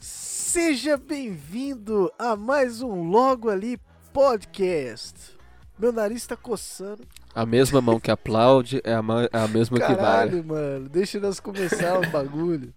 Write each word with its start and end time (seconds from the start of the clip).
Seja 0.00 0.96
bem-vindo 0.96 2.12
a 2.18 2.36
mais 2.36 2.80
um 2.80 3.10
Logo 3.10 3.50
Ali 3.50 3.78
Podcast. 4.12 5.36
Meu 5.78 5.92
nariz 5.92 6.26
tá 6.26 6.36
coçando. 6.36 7.02
A 7.34 7.44
mesma 7.44 7.80
mão 7.80 7.98
que 7.98 8.10
aplaude 8.10 8.80
é 8.84 8.94
a, 8.94 9.02
é 9.32 9.38
a 9.38 9.48
mesma 9.48 9.78
que 9.78 9.86
Caralho, 9.86 10.30
vale. 10.30 10.42
mano. 10.42 10.88
Deixa 10.88 11.18
nós 11.18 11.40
começar 11.40 11.98
o 11.98 12.10
bagulho. 12.10 12.72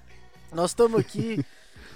Nós 0.52 0.70
estamos 0.70 1.00
aqui 1.00 1.44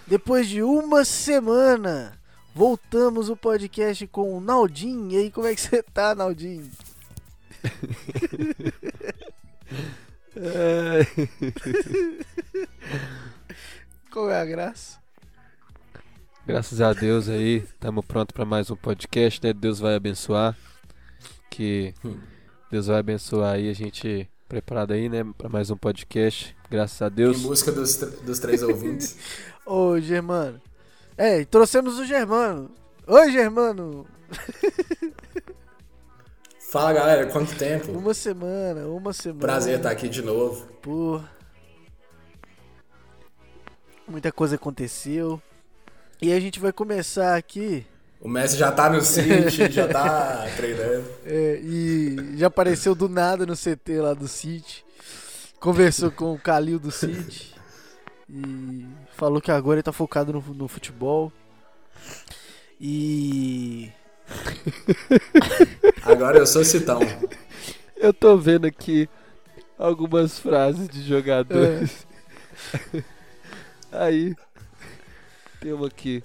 depois 0.09 0.48
de 0.48 0.62
uma 0.62 1.05
semana. 1.05 2.19
Voltamos 2.55 3.28
o 3.28 3.37
podcast 3.37 4.06
com 4.06 4.34
o 4.37 4.41
Naldinho. 4.41 5.10
E 5.12 5.19
aí, 5.19 5.30
como 5.30 5.46
é 5.46 5.55
que 5.55 5.60
você 5.60 5.83
tá, 5.83 6.14
Naldinho? 6.14 6.70
Qual 14.10 14.30
é 14.30 14.41
a 14.41 14.47
graça? 14.47 14.97
Graças 16.47 16.80
a 16.80 16.95
Deus 16.95 17.28
aí, 17.28 17.59
estamos 17.59 18.06
prontos 18.06 18.33
para 18.33 18.47
mais 18.47 18.70
um 18.70 18.77
podcast, 18.77 19.45
né? 19.45 19.52
Deus 19.52 19.78
vai 19.78 19.95
abençoar. 19.95 20.56
Que 21.50 21.95
Deus 22.70 22.86
vai 22.86 22.98
abençoar 22.98 23.56
aí 23.56 23.69
a 23.69 23.75
gente 23.75 24.27
preparado 24.48 24.95
aí, 24.95 25.09
né, 25.09 25.25
para 25.37 25.48
mais 25.48 25.70
um 25.70 25.77
podcast. 25.77 26.56
Graças 26.70 27.02
a 27.02 27.09
Deus. 27.09 27.39
Em 27.39 27.43
busca 27.43 27.70
dos, 27.70 27.97
dos 27.97 28.39
três 28.39 28.62
ouvintes. 28.62 29.16
Ô, 29.66 30.01
Germano. 30.01 30.61
É, 31.16 31.45
trouxemos 31.45 31.98
o 31.98 32.06
Germano. 32.06 32.70
Oi, 33.06 33.31
Germano. 33.31 34.06
Fala 36.70 36.92
galera, 36.92 37.27
quanto 37.27 37.56
tempo? 37.56 37.92
Uma 37.92 38.14
semana, 38.14 38.87
uma 38.87 39.12
semana. 39.12 39.41
Prazer 39.41 39.77
estar 39.77 39.91
aqui 39.91 40.09
de 40.09 40.22
novo. 40.22 40.67
Pô. 40.83 41.20
Muita 44.06 44.33
coisa 44.33 44.56
aconteceu. 44.56 45.41
E 46.20 46.33
a 46.33 46.41
gente 46.41 46.59
vai 46.59 46.72
começar 46.72 47.37
aqui. 47.37 47.87
O 48.20 48.28
Messi 48.28 48.56
já 48.56 48.72
tá 48.72 48.91
no 48.91 49.00
City, 49.00 49.70
já 49.70 49.86
tá 49.86 50.47
treinando. 50.56 51.08
é, 51.24 51.61
e 51.62 52.36
já 52.36 52.48
apareceu 52.48 52.94
do 52.94 53.08
nada 53.08 53.47
no 53.47 53.55
CT 53.55 54.00
lá 54.00 54.14
do 54.14 54.27
City. 54.27 54.84
Conversou 55.60 56.10
com 56.10 56.33
o 56.33 56.38
Calil 56.38 56.78
do 56.78 56.91
City. 56.91 57.55
E 58.28 58.86
falou 59.14 59.41
que 59.41 59.50
agora 59.50 59.77
ele 59.77 59.83
tá 59.83 59.92
focado 59.92 60.33
no, 60.33 60.41
no 60.55 60.69
futebol. 60.69 61.33
E. 62.80 63.91
Agora 66.05 66.38
eu 66.38 66.47
sou 66.47 66.64
Citão. 66.64 67.00
Eu 67.97 68.12
tô 68.12 68.36
vendo 68.36 68.66
aqui 68.66 69.08
algumas 69.78 70.38
frases 70.38 70.88
de 70.88 71.03
jogadores. 71.03 72.06
Aí 73.91 74.34
tem 75.60 75.72
uma 75.72 75.86
aqui. 75.86 76.22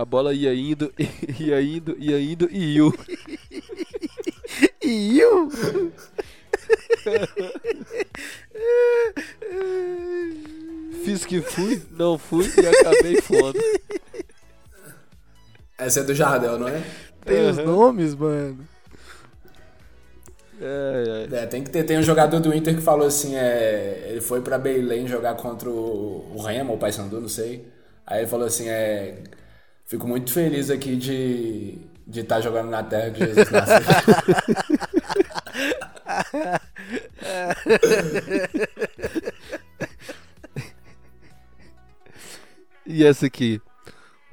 A 0.00 0.04
bola 0.06 0.32
ia 0.32 0.54
indo, 0.54 0.90
ia 1.38 1.60
indo, 1.60 1.94
ia 1.98 2.18
indo 2.18 2.48
e 2.50 2.76
iu. 2.76 2.94
E 4.82 5.20
eu? 5.20 5.50
Fiz 11.04 11.26
que 11.26 11.42
fui, 11.42 11.82
não 11.90 12.16
fui 12.16 12.46
e 12.46 12.66
acabei 12.66 13.20
foda. 13.20 13.58
Essa 15.76 16.00
é 16.00 16.04
do 16.04 16.14
Jardel, 16.14 16.58
não 16.58 16.68
é? 16.68 16.82
Tem 17.26 17.50
os 17.50 17.58
Aham. 17.58 17.66
nomes, 17.66 18.14
mano. 18.14 18.66
É, 20.62 21.28
é. 21.30 21.42
É, 21.42 21.46
tem 21.46 21.62
que 21.62 21.68
ter. 21.68 21.84
Tem 21.84 21.98
um 21.98 22.02
jogador 22.02 22.40
do 22.40 22.54
Inter 22.54 22.74
que 22.74 22.80
falou 22.80 23.06
assim, 23.06 23.36
é, 23.36 24.06
ele 24.08 24.22
foi 24.22 24.40
pra 24.40 24.56
Belém 24.56 25.06
jogar 25.06 25.34
contra 25.34 25.68
o, 25.68 26.32
o 26.34 26.42
Remo, 26.42 26.70
ou 26.70 26.76
o 26.76 26.80
Paysandu, 26.80 27.20
não 27.20 27.28
sei. 27.28 27.68
Aí 28.06 28.20
ele 28.20 28.28
falou 28.28 28.46
assim, 28.46 28.66
é, 28.66 29.22
fico 29.90 30.06
muito 30.06 30.32
feliz 30.32 30.70
aqui 30.70 30.96
de 30.96 31.78
de 32.06 32.20
estar 32.20 32.40
jogando 32.40 32.70
na 32.70 32.82
terra 32.82 33.10
que 33.10 33.24
Jesus 33.24 33.50
nasceu. 33.50 33.76
E 42.92 43.04
essa 43.04 43.26
aqui. 43.26 43.62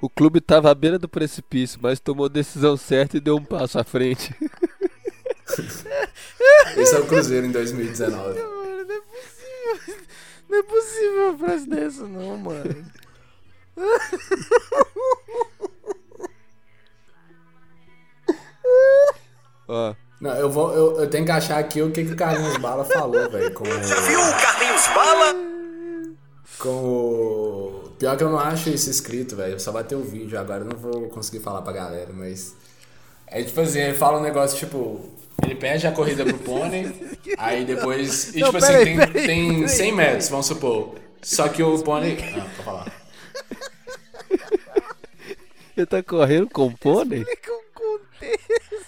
O 0.01 0.09
clube 0.09 0.41
tava 0.41 0.71
à 0.71 0.73
beira 0.73 0.97
do 0.97 1.07
precipício, 1.07 1.77
mas 1.79 1.99
tomou 1.99 2.25
a 2.25 2.29
decisão 2.29 2.75
certa 2.75 3.17
e 3.17 3.19
deu 3.19 3.35
um 3.35 3.43
passo 3.43 3.77
à 3.77 3.83
frente. 3.83 4.33
Esse 6.75 6.95
é 6.95 6.99
o 6.99 7.05
Cruzeiro 7.05 7.45
em 7.45 7.51
2019. 7.51 8.39
Mano, 8.39 8.87
não 8.87 8.95
é 8.95 9.01
possível. 9.01 9.97
Não 10.49 10.57
é 10.57 10.63
possível 10.63 11.29
uma 11.29 11.37
frase 11.37 11.69
dessa, 11.69 12.07
não, 12.07 12.35
mano. 12.37 12.83
Ó, 19.67 19.93
Não, 20.21 20.31
eu 20.35 20.49
vou. 20.49 20.73
Eu, 20.73 21.01
eu 21.01 21.09
tenho 21.09 21.25
que 21.25 21.31
achar 21.31 21.57
aqui 21.59 21.81
o 21.81 21.91
que, 21.91 22.05
que 22.05 22.13
o 22.13 22.15
Carlinhos 22.15 22.57
Bala 22.57 22.85
falou, 22.85 23.13
velho. 23.29 23.53
Com, 23.53 23.63
Viu 23.63 24.19
o 24.21 24.41
Carlinhos 24.41 24.87
Bala? 24.87 25.35
com 26.59 26.69
o. 26.69 27.91
Pior 27.99 28.15
que 28.17 28.23
eu 28.23 28.29
não 28.29 28.39
acho 28.39 28.69
isso 28.69 28.89
escrito, 28.89 29.35
velho. 29.35 29.59
Só 29.59 29.71
vai 29.71 29.83
ter 29.83 29.95
o 29.95 30.03
vídeo 30.03 30.39
agora, 30.39 30.61
eu 30.61 30.65
não 30.65 30.77
vou 30.77 31.07
conseguir 31.09 31.39
falar 31.39 31.61
pra 31.61 31.73
galera, 31.73 32.11
mas. 32.13 32.55
É 33.27 33.43
tipo 33.43 33.59
assim, 33.59 33.79
ele 33.79 33.97
fala 33.97 34.19
um 34.19 34.23
negócio 34.23 34.57
tipo. 34.57 35.01
Ele 35.43 35.55
perde 35.55 35.85
a 35.85 35.91
corrida 35.91 36.25
pro 36.25 36.37
pônei, 36.39 36.91
aí 37.37 37.63
depois. 37.65 38.33
E 38.35 38.39
Não, 38.39 38.47
tipo 38.47 38.57
assim, 38.57 38.73
tem, 38.83 38.97
peraí, 38.97 39.27
tem 39.27 39.53
peraí, 39.53 39.69
100 39.69 39.91
metros, 39.91 40.29
vamos 40.29 40.45
supor. 40.47 40.95
Só 41.21 41.47
que 41.49 41.61
o 41.61 41.77
pônei. 41.83 42.17
Ah, 42.35 42.41
pode 42.41 42.63
falar. 42.63 42.96
Ele 45.81 45.87
tá 45.87 46.01
correndo 46.03 46.49
com 46.49 46.67
o 46.67 46.77
pônei? 46.77 47.25
Com 47.25 47.63
contexto. 47.73 48.87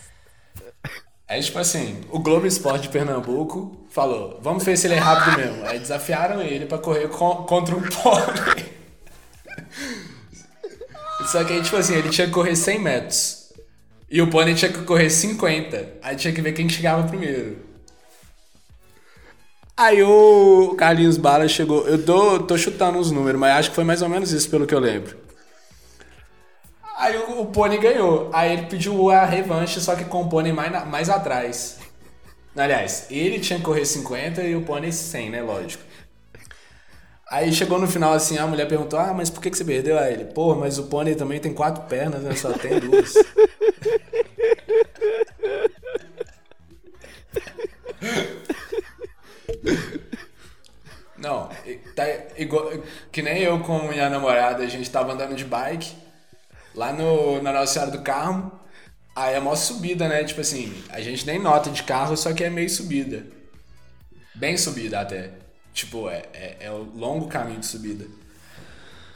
Aí, 1.27 1.41
tipo 1.43 1.59
assim, 1.59 2.01
o 2.09 2.19
Globo 2.19 2.47
Esporte 2.47 2.83
de 2.83 2.89
Pernambuco 2.89 3.85
falou: 3.89 4.39
vamos 4.41 4.63
ver 4.63 4.77
se 4.77 4.87
ele 4.87 4.95
é 4.95 4.99
rápido 4.99 5.37
mesmo. 5.37 5.65
Aí 5.65 5.79
desafiaram 5.79 6.41
ele 6.41 6.65
pra 6.65 6.77
correr 6.79 7.07
con- 7.09 7.43
contra 7.45 7.75
um 7.75 7.81
pônei. 7.81 8.79
Só 11.31 11.43
que 11.43 11.53
aí, 11.53 11.61
tipo 11.61 11.75
assim, 11.75 11.95
ele 11.95 12.09
tinha 12.09 12.27
que 12.27 12.33
correr 12.33 12.55
100 12.55 12.79
metros. 12.79 13.53
E 14.09 14.21
o 14.21 14.29
pônei 14.29 14.55
tinha 14.55 14.71
que 14.71 14.83
correr 14.83 15.09
50. 15.09 15.93
Aí 16.01 16.15
tinha 16.15 16.33
que 16.33 16.41
ver 16.41 16.53
quem 16.53 16.67
chegava 16.69 17.07
primeiro. 17.07 17.57
Aí 19.77 20.03
o 20.03 20.75
Carlinhos 20.77 21.17
Bala 21.17 21.47
chegou. 21.47 21.87
Eu 21.87 22.03
tô, 22.03 22.39
tô 22.39 22.57
chutando 22.57 22.99
os 22.99 23.11
números, 23.11 23.39
mas 23.39 23.51
acho 23.57 23.69
que 23.69 23.75
foi 23.75 23.83
mais 23.85 24.01
ou 24.01 24.09
menos 24.09 24.31
isso, 24.31 24.49
pelo 24.49 24.67
que 24.67 24.75
eu 24.75 24.79
lembro. 24.79 25.15
Aí 26.99 27.15
o, 27.15 27.41
o 27.43 27.45
pônei 27.45 27.79
ganhou. 27.79 28.29
Aí 28.33 28.51
ele 28.51 28.65
pediu 28.65 29.09
a 29.09 29.23
revanche, 29.23 29.79
só 29.79 29.95
que 29.95 30.03
com 30.03 30.23
o 30.23 30.29
pônei 30.29 30.51
mais, 30.51 30.85
mais 30.85 31.09
atrás. 31.09 31.79
Aliás, 32.55 33.07
ele 33.09 33.39
tinha 33.39 33.57
que 33.57 33.63
correr 33.63 33.85
50 33.85 34.43
e 34.43 34.53
o 34.53 34.63
pônei 34.63 34.91
100, 34.91 35.29
né? 35.29 35.41
Lógico. 35.41 35.81
Aí 37.31 37.53
chegou 37.53 37.79
no 37.79 37.87
final 37.87 38.11
assim, 38.11 38.37
a 38.37 38.45
mulher 38.45 38.67
perguntou: 38.67 38.99
Ah, 38.99 39.13
mas 39.13 39.29
por 39.29 39.41
que, 39.41 39.49
que 39.49 39.57
você 39.57 39.63
perdeu? 39.63 39.97
Aí 39.97 40.13
ele: 40.13 40.25
Pô, 40.25 40.53
mas 40.55 40.77
o 40.77 40.87
pônei 40.87 41.15
também 41.15 41.39
tem 41.39 41.53
quatro 41.53 41.83
pernas, 41.83 42.21
né? 42.21 42.35
Só 42.35 42.51
tem 42.51 42.77
duas. 42.79 43.13
Não, 51.17 51.49
tá 51.95 52.03
igual, 52.37 52.71
que 53.11 53.21
nem 53.21 53.41
eu 53.41 53.59
com 53.59 53.87
minha 53.87 54.09
namorada, 54.09 54.63
a 54.63 54.67
gente 54.67 54.89
tava 54.89 55.13
andando 55.13 55.35
de 55.35 55.45
bike 55.45 56.08
lá 56.75 56.93
no, 56.93 57.41
na 57.41 57.51
Nossa 57.51 57.73
Senhora 57.73 57.91
do 57.91 58.01
Carmo. 58.01 58.51
Aí 59.15 59.35
é 59.35 59.39
mó 59.39 59.55
subida, 59.55 60.07
né? 60.07 60.23
Tipo 60.23 60.41
assim, 60.41 60.73
a 60.89 61.01
gente 61.01 61.25
nem 61.25 61.39
nota 61.39 61.69
de 61.69 61.83
carro, 61.83 62.15
só 62.15 62.33
que 62.33 62.43
é 62.43 62.49
meio 62.49 62.69
subida. 62.69 63.25
Bem 64.35 64.55
subida 64.57 65.01
até. 65.01 65.31
Tipo, 65.73 66.09
é, 66.09 66.23
é, 66.33 66.57
é 66.61 66.71
um 66.71 66.83
longo 66.95 67.27
caminho 67.27 67.59
de 67.59 67.65
subida. 67.65 68.05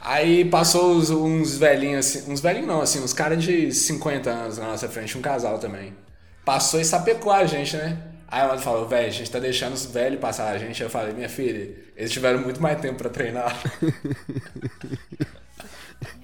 Aí 0.00 0.44
passou 0.44 0.94
uns, 0.94 1.08
uns 1.08 1.56
velhinhos 1.56 2.06
assim, 2.06 2.30
uns 2.30 2.40
velhinhos 2.40 2.68
não, 2.68 2.82
assim, 2.82 3.00
uns 3.00 3.14
caras 3.14 3.42
de 3.42 3.72
50 3.72 4.30
anos 4.30 4.58
na 4.58 4.66
nossa 4.66 4.86
frente, 4.86 5.16
um 5.16 5.22
casal 5.22 5.58
também. 5.58 5.94
Passou 6.44 6.78
e 6.78 6.84
sapecou 6.84 7.32
a 7.32 7.46
gente, 7.46 7.74
né? 7.74 7.98
Aí 8.28 8.42
a 8.42 8.48
mãe 8.48 8.58
falou, 8.58 8.86
velho, 8.86 9.06
a 9.06 9.10
gente 9.10 9.30
tá 9.30 9.38
deixando 9.38 9.72
os 9.74 9.86
velhos 9.86 10.20
passar 10.20 10.50
a 10.50 10.58
gente. 10.58 10.82
Eu 10.82 10.90
falei, 10.90 11.14
minha 11.14 11.28
filha, 11.28 11.74
eles 11.96 12.10
tiveram 12.10 12.40
muito 12.40 12.60
mais 12.60 12.80
tempo 12.80 12.96
pra 12.96 13.08
treinar. 13.08 13.56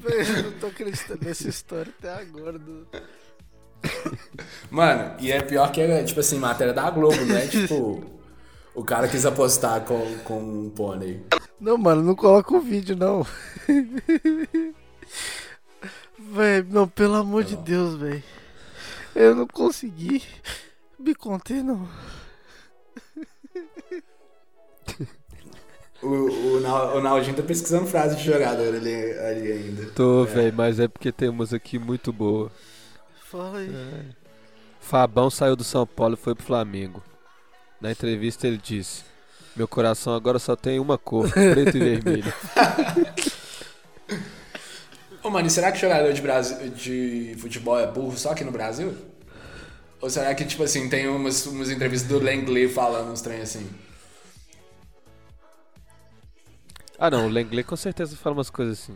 Eu 0.05 0.43
não 0.45 0.53
tô 0.53 0.67
acreditando 0.67 1.25
nessa 1.25 1.49
história 1.49 1.93
até 1.99 2.13
agora. 2.15 2.59
Do... 2.59 2.87
Mano, 4.71 5.17
e 5.19 5.33
é 5.33 5.43
pior 5.43 5.71
que 5.73 5.81
é, 5.81 6.03
tipo 6.05 6.21
assim, 6.21 6.39
matéria 6.39 6.73
da 6.73 6.91
Globo, 6.91 7.25
né? 7.25 7.47
tipo, 7.49 8.03
o 8.75 8.85
cara 8.85 9.09
quis 9.09 9.27
apostar 9.27 9.83
com, 9.83 10.19
com 10.25 10.41
um 10.41 10.71
pônei. 10.71 11.25
Não, 11.61 11.77
mano, 11.77 12.03
não 12.03 12.15
coloca 12.15 12.55
o 12.55 12.61
vídeo, 12.61 12.97
não. 12.97 13.27
Véi, 16.19 16.63
não, 16.63 16.89
pelo 16.89 17.15
amor 17.15 17.45
de 17.45 17.57
Deus, 17.57 17.97
velho. 17.97 18.23
Eu 19.15 19.35
não 19.35 19.47
consegui 19.47 20.23
me 20.99 21.15
conter, 21.15 21.63
não. 21.63 21.89
O, 26.03 26.07
o, 26.07 26.57
o 26.97 27.01
Naldinho 27.01 27.37
tá 27.37 27.43
pesquisando 27.43 27.87
frase 27.87 28.17
de 28.17 28.25
jogador 28.25 28.75
ali, 28.75 29.13
ali 29.19 29.53
ainda. 29.53 29.87
Tô, 29.95 30.25
velho, 30.25 30.55
mas 30.57 30.81
é 30.81 30.89
porque 30.89 31.13
tem 31.13 31.29
umas 31.29 31.53
aqui 31.53 31.79
muito 31.79 32.13
boa. 32.13 32.51
Fala 33.31 33.59
aí. 33.59 33.71
Fabão 34.81 35.31
saiu 35.31 35.55
do 35.55 35.63
São 35.63 35.87
Paulo 35.87 36.15
e 36.15 36.17
foi 36.17 36.35
pro 36.35 36.45
Flamengo. 36.45 37.03
Na 37.81 37.91
entrevista 37.91 38.47
ele 38.47 38.57
disse: 38.59 39.05
Meu 39.55 39.69
coração 39.69 40.15
agora 40.15 40.39
só 40.39 40.57
tem 40.57 40.81
uma 40.81 40.97
cor, 40.97 41.31
preto 41.31 41.77
e 41.77 41.81
vermelho. 41.81 42.33
Ô, 45.23 45.29
mano, 45.29 45.47
e 45.47 45.51
será 45.51 45.71
que 45.71 45.79
jogador 45.79 46.13
de, 46.15 46.23
Brasil, 46.23 46.71
de 46.71 47.37
futebol 47.39 47.79
é 47.79 47.87
burro 47.87 48.17
só 48.17 48.31
aqui 48.31 48.43
no 48.43 48.51
Brasil? 48.51 48.95
Ou 50.01 50.09
será 50.09 50.35
que, 50.35 50.47
tipo 50.47 50.63
assim, 50.63 50.89
tem 50.89 51.09
umas, 51.09 51.45
umas 51.45 51.69
entrevistas 51.69 52.09
do 52.09 52.19
Langley 52.19 52.69
falando 52.69 53.13
uns 53.13 53.21
trem 53.21 53.43
assim? 53.43 53.69
Ah 57.01 57.11
não, 57.11 57.25
o 57.25 57.29
Lenglet 57.31 57.67
com 57.67 57.77
certeza 57.77 58.15
fala 58.15 58.37
umas 58.37 58.51
coisas 58.51 58.79
assim. 58.79 58.95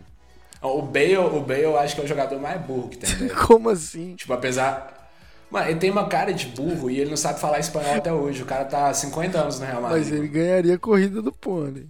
O 0.60 0.82
Bale, 0.82 1.16
o 1.16 1.40
Bale 1.40 1.62
eu 1.62 1.78
acho 1.78 1.94
que 1.94 2.02
é 2.02 2.04
o 2.04 2.06
jogador 2.06 2.38
mais 2.38 2.60
burro 2.60 2.90
que 2.90 2.98
tem, 2.98 3.08
velho. 3.14 3.34
Como 3.46 3.70
assim? 3.70 4.14
Tipo, 4.14 4.34
apesar... 4.34 5.08
Mano, 5.50 5.70
ele 5.70 5.78
tem 5.78 5.90
uma 5.90 6.06
cara 6.06 6.32
de 6.32 6.46
burro 6.48 6.90
e 6.90 7.00
ele 7.00 7.10
não 7.10 7.16
sabe 7.16 7.40
falar 7.40 7.60
espanhol 7.60 7.96
até 7.96 8.12
hoje. 8.12 8.42
O 8.42 8.46
cara 8.46 8.64
tá 8.64 8.88
há 8.88 8.94
50 8.94 9.38
anos 9.38 9.58
no 9.58 9.66
Real 9.66 9.80
Madrid. 9.80 10.02
Mas 10.02 10.12
ele 10.12 10.28
ganharia 10.28 10.74
a 10.74 10.78
corrida 10.78 11.22
do 11.22 11.32
pônei. 11.32 11.86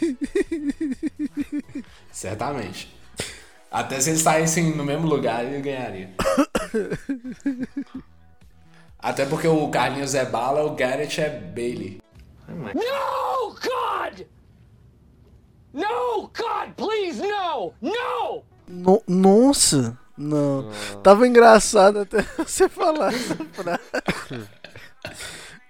Certamente. 2.12 2.94
Até 3.70 4.00
se 4.00 4.10
eles 4.10 4.22
saíssem 4.22 4.76
no 4.76 4.84
mesmo 4.84 5.06
lugar, 5.08 5.44
ele 5.44 5.60
ganharia. 5.60 6.10
Até 8.98 9.26
porque 9.26 9.48
o 9.48 9.68
Carlinhos 9.68 10.14
é 10.14 10.24
bala, 10.24 10.64
o 10.64 10.76
Garrett 10.76 11.20
é 11.20 11.28
Bailey. 11.28 12.00
God! 12.48 13.33
No, 15.74 16.22
God, 16.28 16.74
please, 16.76 17.20
no! 17.20 17.74
No! 17.82 18.44
No- 18.68 19.02
nossa! 19.08 19.98
Não. 20.16 20.70
Tava 21.02 21.26
engraçado 21.26 21.98
até 21.98 22.22
você 22.38 22.68
falar 22.68 23.12
essa 23.12 23.34
frase. 23.52 24.48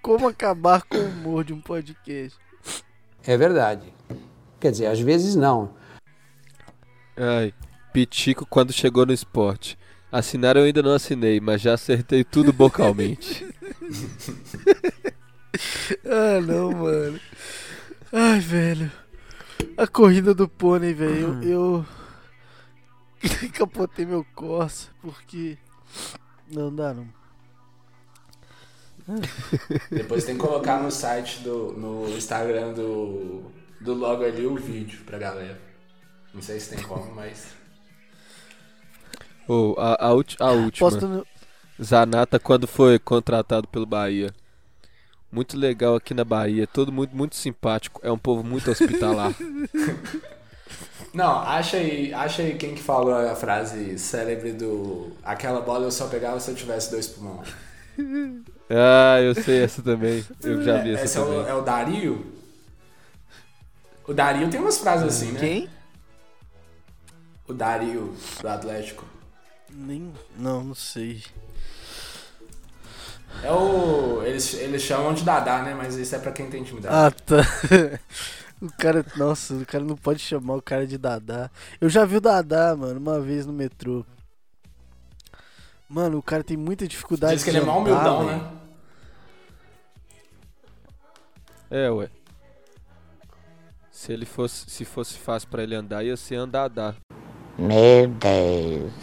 Como 0.03 0.27
acabar 0.27 0.83
com 0.83 0.97
o 0.97 1.07
humor 1.07 1.43
de 1.43 1.51
um 1.51 1.59
podcast. 1.59 2.37
É 3.25 3.35
verdade. 3.35 3.91
Quer 4.59 4.69
dizer, 4.71 4.85
às 4.85 4.99
vezes 4.99 5.35
não. 5.35 5.73
Ai, 7.17 7.51
Pitico 7.91 8.45
quando 8.45 8.71
chegou 8.71 9.03
no 9.05 9.13
esporte. 9.13 9.75
Assinar 10.11 10.55
eu 10.55 10.63
ainda 10.63 10.83
não 10.83 10.93
assinei, 10.93 11.39
mas 11.39 11.59
já 11.61 11.73
acertei 11.73 12.23
tudo 12.23 12.53
bocalmente. 12.53 13.45
Ah, 16.05 16.41
não, 16.41 16.69
mano. 16.71 17.17
Ai, 18.11 18.39
velho. 18.41 18.91
A 19.77 19.87
corrida 19.87 20.33
do 20.33 20.47
pônei, 20.47 20.93
velho. 20.93 21.43
Eu, 21.43 21.43
eu 21.43 21.85
capotei 23.53 24.05
meu 24.05 24.25
Corsa 24.35 24.89
porque. 25.01 25.57
Não 26.51 26.73
dá, 26.73 26.93
não. 26.93 27.07
Depois 29.91 30.23
tem 30.23 30.35
que 30.35 30.41
colocar 30.41 30.81
no 30.81 30.91
site 30.91 31.41
do. 31.41 31.73
no 31.73 32.09
Instagram 32.09 32.73
do. 32.73 33.51
do 33.79 33.93
logo 33.93 34.23
ali 34.23 34.45
o 34.45 34.55
vídeo 34.55 35.03
pra 35.05 35.17
galera. 35.17 35.59
Não 36.33 36.41
sei 36.41 36.59
se 36.59 36.75
tem 36.75 36.83
como, 36.83 37.13
mas. 37.13 37.53
Ou 39.47 39.75
a, 39.79 39.93
a, 39.93 40.07
a 40.07 40.11
última. 40.11 40.79
Posta 40.79 41.07
no. 41.07 41.25
Zanata 41.81 42.39
quando 42.39 42.67
foi 42.67 42.97
contratado 42.97 43.67
pelo 43.67 43.85
Bahia. 43.85 44.33
Muito 45.35 45.57
legal 45.57 45.95
aqui 45.95 46.13
na 46.13 46.23
Bahia, 46.23 46.65
todo 46.65 46.93
muito, 46.93 47.13
muito 47.13 47.35
simpático, 47.35 47.99
é 48.01 48.09
um 48.09 48.17
povo 48.17 48.41
muito 48.41 48.71
hospitalar. 48.71 49.33
Não, 51.13 51.39
acha 51.39 51.75
aí, 51.75 52.13
acha 52.13 52.41
aí 52.41 52.55
quem 52.55 52.73
que 52.73 52.81
falou 52.81 53.13
a 53.13 53.35
frase 53.35 53.99
célebre 53.99 54.53
do. 54.53 55.11
Aquela 55.21 55.59
bola 55.59 55.87
eu 55.87 55.91
só 55.91 56.07
pegava 56.07 56.39
se 56.39 56.49
eu 56.49 56.55
tivesse 56.55 56.89
dois 56.89 57.07
pulmões. 57.07 57.49
ah, 58.69 59.19
eu 59.21 59.35
sei 59.35 59.63
essa 59.63 59.81
também. 59.81 60.25
Eu 60.41 60.63
já 60.63 60.81
vi 60.81 60.93
essa 60.93 61.03
Esse 61.03 61.17
é 61.17 61.21
também. 61.21 61.39
o, 61.39 61.47
é 61.49 61.53
o 61.53 61.61
Dario? 61.61 62.25
O 64.07 64.13
Dario 64.13 64.49
tem 64.49 64.61
umas 64.61 64.77
frases 64.77 65.05
assim, 65.05 65.33
né? 65.33 65.39
Quem? 65.41 65.69
O 67.45 67.53
Dario, 67.53 68.15
do 68.41 68.47
Atlético. 68.47 69.03
Nem. 69.69 70.13
Não, 70.37 70.63
não 70.63 70.75
sei. 70.75 71.21
É 73.43 73.51
o. 73.51 74.23
Eles, 74.23 74.53
eles 74.55 74.81
chamam 74.81 75.13
de 75.13 75.23
Dadá, 75.23 75.61
né? 75.61 75.73
Mas 75.73 75.95
isso 75.95 76.15
é 76.15 76.19
pra 76.19 76.31
quem 76.31 76.49
tem 76.49 76.61
intimidade. 76.61 76.95
Ah, 76.95 77.11
tá. 77.11 77.37
O 78.61 78.71
cara, 78.77 79.05
nossa, 79.17 79.53
o 79.53 79.65
cara 79.65 79.83
não 79.83 79.97
pode 79.97 80.19
chamar 80.19 80.55
o 80.55 80.61
cara 80.61 80.87
de 80.87 80.97
Dadá. 80.97 81.51
Eu 81.79 81.89
já 81.89 82.05
vi 82.05 82.15
o 82.15 82.21
Dadá, 82.21 82.73
mano, 82.75 82.97
uma 82.99 83.19
vez 83.19 83.45
no 83.45 83.51
metrô. 83.51 84.03
Mano, 85.89 86.17
o 86.17 86.23
cara 86.23 86.41
tem 86.41 86.55
muita 86.55 86.87
dificuldade 86.87 87.35
Diz 87.35 87.43
que 87.43 87.51
de 87.51 87.57
ele 87.57 87.63
é 87.65 87.67
mal 87.67 87.81
andar, 87.81 87.91
humildão, 87.91 88.25
velho. 88.25 88.37
né? 88.37 88.51
É, 91.69 91.91
ué. 91.91 92.09
Se 93.91 94.13
ele 94.13 94.25
fosse, 94.25 94.69
se 94.69 94.85
fosse 94.85 95.17
fácil 95.17 95.49
pra 95.49 95.61
ele 95.61 95.75
andar, 95.75 96.03
ia 96.03 96.15
ser 96.15 96.35
andadá. 96.35 96.95
Meu 97.59 98.07
Deus. 98.07 98.93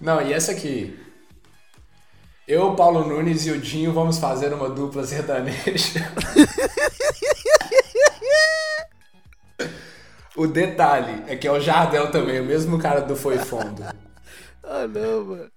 Não, 0.00 0.22
e 0.22 0.32
essa 0.32 0.52
aqui? 0.52 0.98
Eu, 2.48 2.74
Paulo 2.74 3.06
Nunes 3.06 3.46
e 3.46 3.50
o 3.50 3.60
Dinho 3.60 3.92
vamos 3.92 4.18
fazer 4.18 4.52
uma 4.52 4.68
dupla 4.68 5.04
sertaneja. 5.04 6.10
o 10.34 10.46
detalhe 10.46 11.22
é 11.28 11.36
que 11.36 11.46
é 11.46 11.52
o 11.52 11.60
Jardel 11.60 12.10
também, 12.10 12.40
o 12.40 12.44
mesmo 12.44 12.78
cara 12.78 13.02
do 13.02 13.14
Foi 13.14 13.38
Fundo. 13.38 13.84
Ah, 14.64 14.86
não, 14.88 15.24
mano. 15.24 15.50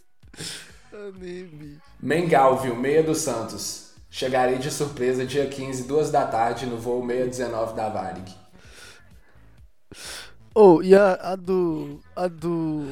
Nem, 1.20 1.46
bicho. 1.46 1.82
Mengalvio, 2.00 2.76
meia 2.76 3.02
do 3.02 3.16
Santos. 3.16 3.94
Chegarei 4.10 4.58
de 4.58 4.70
surpresa 4.70 5.26
dia 5.26 5.48
15, 5.48 5.88
duas 5.88 6.12
da 6.12 6.28
tarde, 6.28 6.66
no 6.66 6.78
voo 6.78 7.04
619 7.06 7.76
da 7.76 7.90
Varig. 7.90 8.36
Oh, 10.54 10.84
e 10.84 10.94
a, 10.94 11.14
a 11.14 11.36
do. 11.36 12.00
A 12.16 12.28
do. 12.28 12.86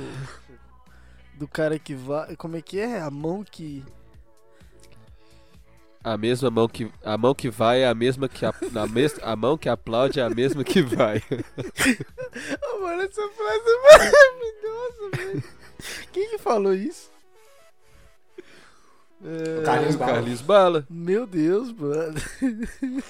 Do 1.41 1.47
cara 1.47 1.79
que 1.79 1.95
vai. 1.95 2.35
Como 2.35 2.55
é 2.55 2.61
que 2.61 2.79
é? 2.79 3.01
A 3.01 3.09
mão 3.09 3.43
que. 3.43 3.83
A 6.03 6.15
mesma 6.15 6.51
mão 6.51 6.67
que 6.67 6.91
a 7.03 7.17
mão 7.17 7.33
que 7.33 7.49
vai 7.49 7.81
é 7.81 7.87
a 7.87 7.95
mesma 7.95 8.29
que 8.29 8.45
a, 8.45 8.53
na 8.71 8.85
mes, 8.85 9.17
a 9.23 9.35
mão 9.35 9.57
que 9.57 9.67
aplaude 9.67 10.19
é 10.19 10.23
a 10.23 10.29
mesma 10.29 10.63
que 10.63 10.83
vai. 10.83 11.23
Ah, 12.63 12.79
mano, 12.79 13.01
essa 13.01 13.21
frase 13.29 13.63
é 13.67 13.81
maravilhosa, 13.97 15.09
velho. 15.17 15.43
Quem 16.13 16.29
que 16.29 16.37
falou 16.37 16.73
isso? 16.73 17.09
É, 19.25 19.63
Carlinhos 19.65 19.95
o 19.95 19.97
Bala. 19.97 20.13
Carlinhos 20.13 20.41
Bala. 20.41 20.87
Meu 20.89 21.25
Deus, 21.25 21.73
mano. 21.73 22.21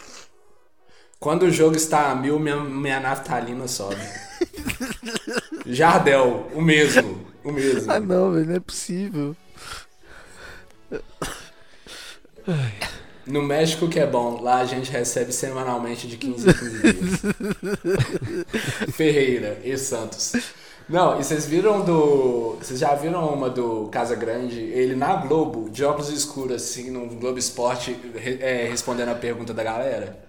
Quando 1.20 1.44
o 1.44 1.52
jogo 1.52 1.76
está 1.76 2.12
a 2.12 2.16
mil, 2.16 2.40
minha, 2.40 2.58
minha 2.58 3.00
naftalina 3.00 3.68
sobe. 3.68 4.02
Jardel, 5.68 6.50
o 6.56 6.62
mesmo. 6.62 7.21
Mesmo. 7.52 7.92
Ah, 7.92 8.00
não, 8.00 8.32
velho, 8.32 8.48
não 8.48 8.56
é 8.56 8.60
possível. 8.60 9.36
No 13.26 13.42
México 13.42 13.88
que 13.88 14.00
é 14.00 14.08
bom, 14.08 14.42
lá 14.42 14.58
a 14.58 14.66
gente 14.66 14.92
recebe 14.92 15.32
semanalmente 15.32 16.08
de 16.08 16.18
15 16.18 16.50
em 16.50 16.54
15 16.54 16.82
dias. 16.82 17.22
Ferreira 18.96 19.62
e 19.64 19.78
Santos. 19.78 20.34
Não, 20.90 21.20
e 21.20 21.24
vocês 21.24 21.46
viram 21.46 21.86
do. 21.86 22.58
Vocês 22.60 22.80
já 22.80 22.94
viram 22.96 23.34
uma 23.34 23.50
do 23.50 23.88
Casa 23.92 24.16
Grande? 24.16 24.60
Ele 24.60 24.96
na 24.96 25.16
Globo, 25.16 25.70
de 25.70 25.86
óculos 25.86 26.10
escuros, 26.10 26.62
assim, 26.62 26.92
no 26.92 27.08
Globo 27.16 27.40
Esporte, 27.40 27.96
é, 28.42 28.68
respondendo 28.70 29.10
a 29.10 29.16
pergunta 29.16 29.54
da 29.54 29.64
galera. 29.64 30.20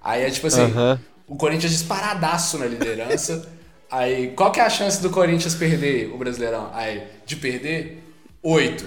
Aí 0.00 0.22
é 0.24 0.30
tipo 0.30 0.48
assim: 0.48 0.62
Aham. 0.62 1.00
o 1.26 1.36
Corinthians 1.36 1.72
disparadaço 1.72 2.58
na 2.58 2.66
liderança. 2.66 3.48
Aí, 3.92 4.28
qual 4.28 4.50
que 4.50 4.58
é 4.58 4.62
a 4.62 4.70
chance 4.70 5.02
do 5.02 5.10
Corinthians 5.10 5.54
perder 5.54 6.10
o 6.14 6.16
Brasileirão? 6.16 6.70
Aí, 6.72 7.02
de 7.26 7.36
perder? 7.36 8.02
Oito. 8.42 8.86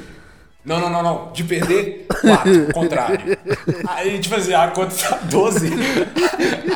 Não, 0.66 0.80
não, 0.80 0.90
não, 0.90 1.04
não. 1.04 1.32
De 1.32 1.44
perder? 1.44 2.08
Quatro. 2.22 2.74
Contrário. 2.74 3.38
Aí, 3.88 4.18
tipo 4.18 4.34
assim, 4.34 4.52
a 4.56 4.72
conta 4.72 4.96
tá 4.96 5.18
12. 5.18 5.70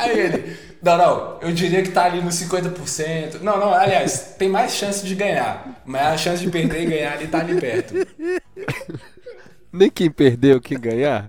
Aí 0.00 0.16
ele, 0.16 0.56
não, 0.80 0.96
não, 0.96 1.40
eu 1.40 1.52
diria 1.52 1.82
que 1.82 1.90
tá 1.90 2.04
ali 2.04 2.22
nos 2.22 2.36
50%. 2.36 3.40
Não, 3.40 3.58
não, 3.58 3.74
aliás, 3.74 4.36
tem 4.38 4.48
mais 4.48 4.76
chance 4.76 5.04
de 5.04 5.16
ganhar. 5.16 5.82
Mas 5.84 6.02
a 6.06 6.16
chance 6.16 6.44
de 6.44 6.50
perder 6.52 6.82
e 6.82 6.86
ganhar 6.86 7.14
ali 7.14 7.26
tá 7.26 7.40
ali 7.40 7.60
perto. 7.60 7.94
Nem 9.72 9.90
quem 9.90 10.08
perdeu, 10.08 10.60
quem 10.60 10.78
ganhar, 10.78 11.28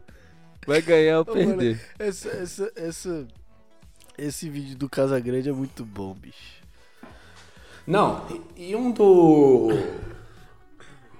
vai 0.67 0.83
ganhar 0.83 1.17
ou 1.17 1.25
Ô, 1.27 1.35
mano, 1.35 1.47
perder. 1.47 1.81
Essa, 1.97 2.29
essa, 2.29 2.71
essa, 2.75 3.27
Esse 4.19 4.47
vídeo 4.47 4.77
do 4.77 4.87
Casagrande 4.87 5.49
é 5.49 5.51
muito 5.51 5.83
bom, 5.83 6.13
bicho. 6.13 6.60
Não, 7.85 8.25
e, 8.55 8.75
um 8.75 8.91
do. 8.91 9.69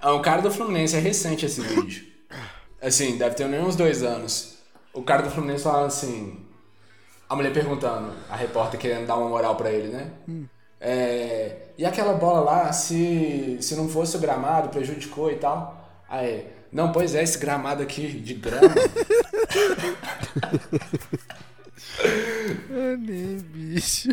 É 0.00 0.08
um 0.08 0.22
cara 0.22 0.42
do 0.42 0.50
Fluminense, 0.50 0.96
é 0.96 1.00
recente 1.00 1.46
esse 1.46 1.60
vídeo. 1.60 2.06
Assim, 2.80 3.16
deve 3.16 3.34
ter 3.34 3.46
nem 3.46 3.60
uns 3.60 3.76
dois 3.76 4.02
anos. 4.02 4.58
O 4.92 5.02
cara 5.02 5.22
do 5.22 5.30
Fluminense 5.30 5.64
falando 5.64 5.86
assim. 5.86 6.38
A 7.28 7.36
mulher 7.36 7.52
perguntando, 7.52 8.12
a 8.28 8.36
repórter 8.36 8.78
querendo 8.78 9.06
dar 9.06 9.16
uma 9.16 9.28
moral 9.28 9.56
pra 9.56 9.70
ele, 9.70 9.88
né? 9.88 10.10
É, 10.78 11.68
e 11.78 11.86
aquela 11.86 12.12
bola 12.12 12.40
lá, 12.40 12.72
se, 12.72 13.56
se 13.60 13.74
não 13.74 13.88
fosse 13.88 14.16
o 14.16 14.20
gramado, 14.20 14.68
prejudicou 14.68 15.30
e 15.30 15.36
tal. 15.36 16.02
Aí, 16.08 16.46
não, 16.70 16.92
pois 16.92 17.14
é, 17.14 17.22
esse 17.22 17.38
gramado 17.38 17.82
aqui 17.82 18.06
de 18.08 18.34
grama. 18.34 18.74
Ah, 22.70 22.96
nem, 22.98 23.38
bicho. 23.38 24.08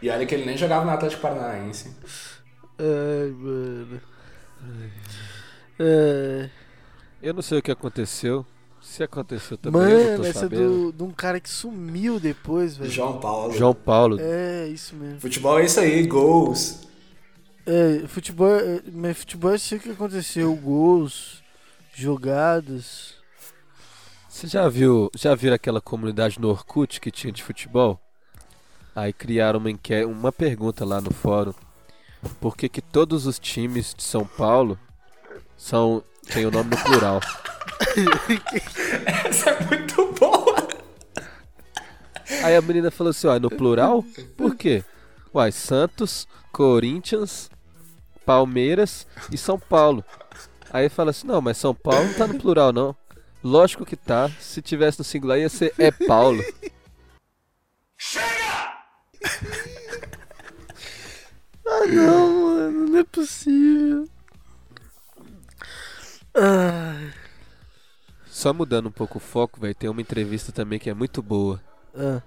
E 0.00 0.10
olha 0.10 0.26
que 0.26 0.34
ele 0.34 0.44
nem 0.46 0.56
jogava 0.56 0.84
no 0.84 0.90
Atlético 0.90 1.22
Paranaense. 1.22 1.96
Ai, 2.78 3.30
mano. 3.30 4.00
Ai. 5.80 6.50
Eu 7.22 7.34
não 7.34 7.42
sei 7.42 7.58
o 7.58 7.62
que 7.62 7.70
aconteceu. 7.70 8.46
Se 8.80 9.02
aconteceu 9.02 9.58
também, 9.58 9.82
eu 9.82 9.88
não 9.88 10.04
Mano, 10.04 10.16
tô 10.16 10.24
essa 10.24 10.46
é 10.46 10.48
sabendo. 10.48 10.92
do, 10.92 10.92
de 10.92 11.02
um 11.02 11.10
cara 11.10 11.40
que 11.40 11.50
sumiu 11.50 12.20
depois, 12.20 12.76
velho. 12.76 12.90
João 12.90 13.18
Paulo. 13.18 13.52
João 13.52 13.74
Paulo. 13.74 14.18
É, 14.20 14.68
isso 14.68 14.94
mesmo. 14.94 15.20
Futebol 15.20 15.58
é 15.58 15.64
isso 15.64 15.80
aí, 15.80 16.06
gols. 16.06 16.86
É, 17.66 18.06
futebol, 18.06 18.54
é, 18.58 18.80
mas 18.92 19.18
futebol 19.18 19.50
eu 19.52 19.58
sei 19.58 19.78
o 19.78 19.80
que 19.80 19.90
aconteceu. 19.90 20.54
Gols, 20.54 21.42
jogadas. 21.92 23.16
Você 24.28 24.46
já 24.46 24.68
viu, 24.68 25.10
já 25.16 25.34
viram 25.34 25.56
aquela 25.56 25.80
comunidade 25.80 26.40
no 26.40 26.48
Orkut 26.48 27.00
que 27.00 27.10
tinha 27.10 27.32
de 27.32 27.42
futebol? 27.42 28.00
Aí 28.98 29.12
criaram 29.12 29.60
uma, 29.60 29.70
enque- 29.70 30.04
uma 30.04 30.32
pergunta 30.32 30.84
lá 30.84 31.00
no 31.00 31.12
fórum. 31.14 31.54
Por 32.40 32.56
que, 32.56 32.68
que 32.68 32.82
todos 32.82 33.26
os 33.26 33.38
times 33.38 33.94
de 33.94 34.02
São 34.02 34.26
Paulo 34.26 34.76
são 35.56 36.02
têm 36.26 36.44
o 36.44 36.50
nome 36.50 36.70
no 36.70 36.76
plural? 36.82 37.20
Essa 39.24 39.50
é 39.50 39.64
muito 39.66 40.12
boa. 40.14 40.66
Aí 42.42 42.56
a 42.56 42.60
menina 42.60 42.90
falou 42.90 43.12
assim, 43.12 43.28
ó, 43.28 43.38
no 43.38 43.48
plural? 43.48 44.04
Por 44.36 44.56
quê? 44.56 44.82
Uai, 45.32 45.52
Santos, 45.52 46.26
Corinthians, 46.50 47.48
Palmeiras 48.26 49.06
e 49.32 49.38
São 49.38 49.60
Paulo. 49.60 50.04
Aí 50.72 50.88
fala 50.88 51.12
assim, 51.12 51.28
não, 51.28 51.40
mas 51.40 51.56
São 51.56 51.72
Paulo 51.72 52.04
não 52.04 52.14
tá 52.14 52.26
no 52.26 52.36
plural, 52.36 52.72
não. 52.72 52.96
Lógico 53.44 53.86
que 53.86 53.94
tá. 53.94 54.28
Se 54.40 54.60
tivesse 54.60 54.98
no 54.98 55.04
singular 55.04 55.38
ia 55.38 55.48
ser 55.48 55.72
é 55.78 55.92
Paulo. 55.92 56.42
Ah, 61.82 61.86
não, 61.86 62.44
mano, 62.54 62.86
não 62.88 62.98
é 62.98 63.04
possível. 63.04 64.08
Ai. 66.34 67.12
Só 68.26 68.52
mudando 68.54 68.88
um 68.88 68.92
pouco 68.92 69.18
o 69.18 69.20
foco, 69.20 69.60
velho, 69.60 69.74
tem 69.74 69.90
uma 69.90 70.00
entrevista 70.00 70.52
também 70.52 70.78
que 70.78 70.88
é 70.90 70.94
muito 70.94 71.22
boa. 71.22 71.60
Ah, 71.94 72.22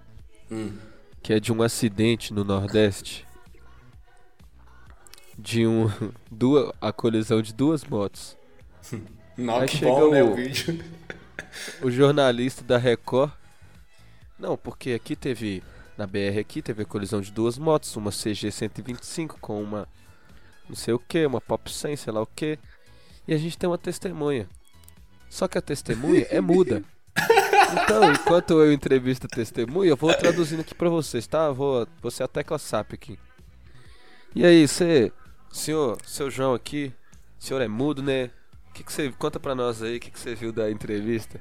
que 1.24 1.34
é 1.34 1.40
de 1.40 1.54
um 1.54 1.62
acidente 1.62 2.34
no 2.34 2.44
Nordeste. 2.44 3.26
De 5.38 5.66
um. 5.66 5.88
Duas, 6.30 6.72
a 6.82 6.92
colisão 6.92 7.42
de 7.42 7.54
duas 7.54 7.84
motos. 7.84 8.38
Não, 9.38 9.60
Aí 9.60 9.68
que 9.68 9.78
chega 9.78 9.92
bom, 9.92 10.12
né, 10.12 10.24
o- 10.24 10.32
o 10.32 10.36
vídeo. 10.36 10.84
O 11.82 11.92
jornalista 11.92 12.64
da 12.64 12.78
Record. 12.78 13.32
Não, 14.40 14.56
porque 14.56 14.92
aqui 14.94 15.16
teve. 15.18 15.62
Na 15.98 16.08
BR 16.08 16.40
aqui 16.40 16.62
teve 16.62 16.84
a 16.84 16.86
colisão 16.86 17.22
de 17.22 17.32
duas 17.32 17.58
motos, 17.58 17.96
uma 17.96 18.12
CG 18.12 18.52
125 18.52 19.38
com 19.40 19.62
uma. 19.62 19.88
Não 20.68 20.76
sei 20.76 20.94
o 20.94 21.00
que, 21.00 21.26
uma 21.26 21.42
Pop 21.42 21.72
100, 21.72 21.96
sei 21.96 22.14
lá 22.14 22.22
o 22.22 22.26
que. 22.26 22.58
E 23.28 23.34
a 23.34 23.38
gente 23.38 23.58
tem 23.58 23.70
uma 23.70 23.78
testemunha. 23.78 24.48
Só 25.30 25.48
que 25.48 25.58
a 25.58 25.62
testemunha 25.62 26.26
é 26.30 26.42
muda. 26.42 26.84
Então, 27.72 28.12
enquanto 28.12 28.52
eu 28.52 28.74
entrevisto 28.74 29.28
a 29.28 29.30
testemunha, 29.36 29.90
eu 29.90 29.96
vou 29.96 30.14
traduzindo 30.14 30.62
aqui 30.62 30.76
pra 30.76 30.90
vocês, 30.90 31.26
tá? 31.26 31.52
Vou, 31.52 31.88
vou 32.02 32.12
ser 32.12 32.24
a 32.24 32.28
tecla 32.28 32.60
SAP 32.60 32.94
aqui. 32.94 33.18
E 34.36 34.46
aí, 34.46 34.68
você, 34.68 35.12
senhor, 35.52 35.98
seu 36.06 36.30
João 36.30 36.54
aqui, 36.54 36.94
o 37.40 37.44
senhor 37.44 37.62
é 37.62 37.68
mudo, 37.68 38.02
né? 38.02 38.30
O 38.70 38.74
que, 38.74 38.84
que 38.84 38.92
você 38.92 39.12
conta 39.18 39.40
pra 39.40 39.56
nós 39.56 39.82
aí? 39.82 39.98
O 39.98 40.00
que, 40.00 40.12
que 40.12 40.20
você 40.20 40.36
viu 40.36 40.52
da 40.52 40.70
entrevista? 40.72 41.40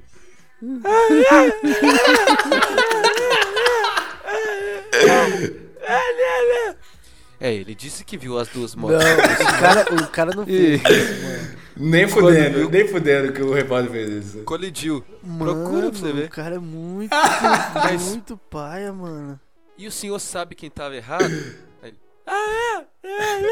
É, 7.42 7.54
ele 7.54 7.74
disse 7.74 8.04
que 8.04 8.18
viu 8.18 8.38
as 8.38 8.48
duas 8.48 8.74
não, 8.74 8.82
motos. 8.82 9.02
o 9.02 9.60
cara, 9.60 9.94
o 9.94 10.08
cara 10.08 10.34
não 10.36 10.44
fez 10.44 10.58
E- 10.58 10.74
isso, 10.92 11.22
mano. 11.22 11.60
Nem 11.76 12.06
fudendo, 12.06 12.68
nem 12.68 12.86
fudendo 12.86 13.32
que 13.32 13.40
o 13.42 13.54
repórter 13.54 13.90
fez 13.90 14.10
isso. 14.26 14.42
Colidiu. 14.44 15.00
Procura 15.38 15.54
Mano, 15.54 15.90
pra 15.90 15.98
você 16.00 16.12
ver. 16.12 16.26
O 16.26 16.28
cara 16.30 16.56
é 16.56 16.58
muito, 16.58 17.10
Mas- 17.74 18.02
muito 18.02 18.36
paia, 18.36 18.92
mano. 18.92 19.40
E 19.78 19.86
o 19.86 19.90
senhor 19.92 20.18
sabe 20.18 20.54
quem 20.54 20.68
tava 20.68 20.94
errado? 20.94 21.24
Aí 21.82 21.94
ele, 23.02 23.50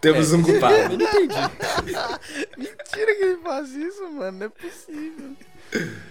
Temos 0.00 0.32
É. 0.32 0.36
um 0.36 0.42
culpado. 0.42 0.74
Eu 0.74 0.88
não 0.88 0.94
entendi. 1.06 1.34
Mentira 2.58 3.14
que 3.14 3.22
ele 3.22 3.36
faz 3.36 3.70
isso, 3.70 4.02
mano. 4.10 4.38
Não 4.38 4.46
é 4.46 4.48
possível. 4.48 5.36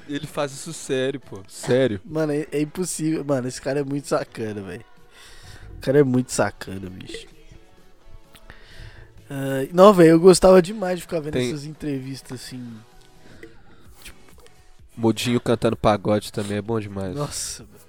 Ele 0.08 0.26
faz 0.28 0.52
isso 0.52 0.74
sério, 0.74 1.20
pô. 1.20 1.42
Sério. 1.48 2.02
Mano, 2.04 2.34
é, 2.34 2.48
é 2.52 2.62
impossível. 2.62 3.24
Mano, 3.24 3.48
esse 3.48 3.62
cara 3.62 3.80
é 3.80 3.84
muito 3.84 4.08
sacana, 4.08 4.62
velho. 4.62 4.86
O 5.78 5.82
cara 5.82 6.00
é 6.00 6.04
muito 6.04 6.32
sacana, 6.32 6.90
bicho. 6.90 7.28
Ai, 9.30 9.70
não, 9.74 9.94
velho, 9.94 10.10
eu 10.12 10.20
gostava 10.20 10.62
demais 10.62 10.98
de 10.98 11.04
ficar 11.04 11.20
vendo 11.22 11.34
Tem- 11.34 11.48
essas 11.50 11.64
entrevistas 11.66 12.42
assim. 12.44 12.78
Mudinho 14.96 15.40
cantando 15.40 15.78
pagode 15.78 16.32
também 16.34 16.58
é 16.58 16.62
bom 16.62 16.80
demais. 16.80 17.16
Nossa, 17.16 17.64
velho. 17.64 17.82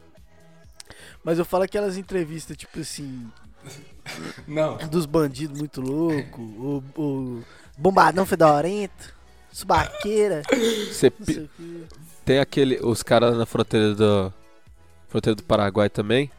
Mas 1.24 1.38
eu 1.38 1.44
falo 1.44 1.64
aquelas 1.64 1.96
entrevistas, 1.96 2.56
tipo 2.56 2.80
assim, 2.80 3.28
Não. 4.46 4.76
dos 4.88 5.04
bandidos 5.06 5.58
muito 5.58 5.80
louco, 5.80 6.40
o, 6.42 6.84
o 7.00 7.44
bombadão 7.76 8.24
fedorento, 8.26 9.14
subaqueira, 9.52 10.42
Você 10.90 11.12
não 11.18 11.26
pi- 11.26 11.32
sei 11.34 11.42
o 11.44 11.50
tem 12.24 12.38
aquele. 12.38 12.78
Os 12.82 13.02
caras 13.02 13.36
na 13.36 13.44
fronteira 13.46 13.94
do. 13.94 14.32
Fronteira 15.08 15.34
do 15.34 15.42
Paraguai 15.42 15.88
também. 15.90 16.30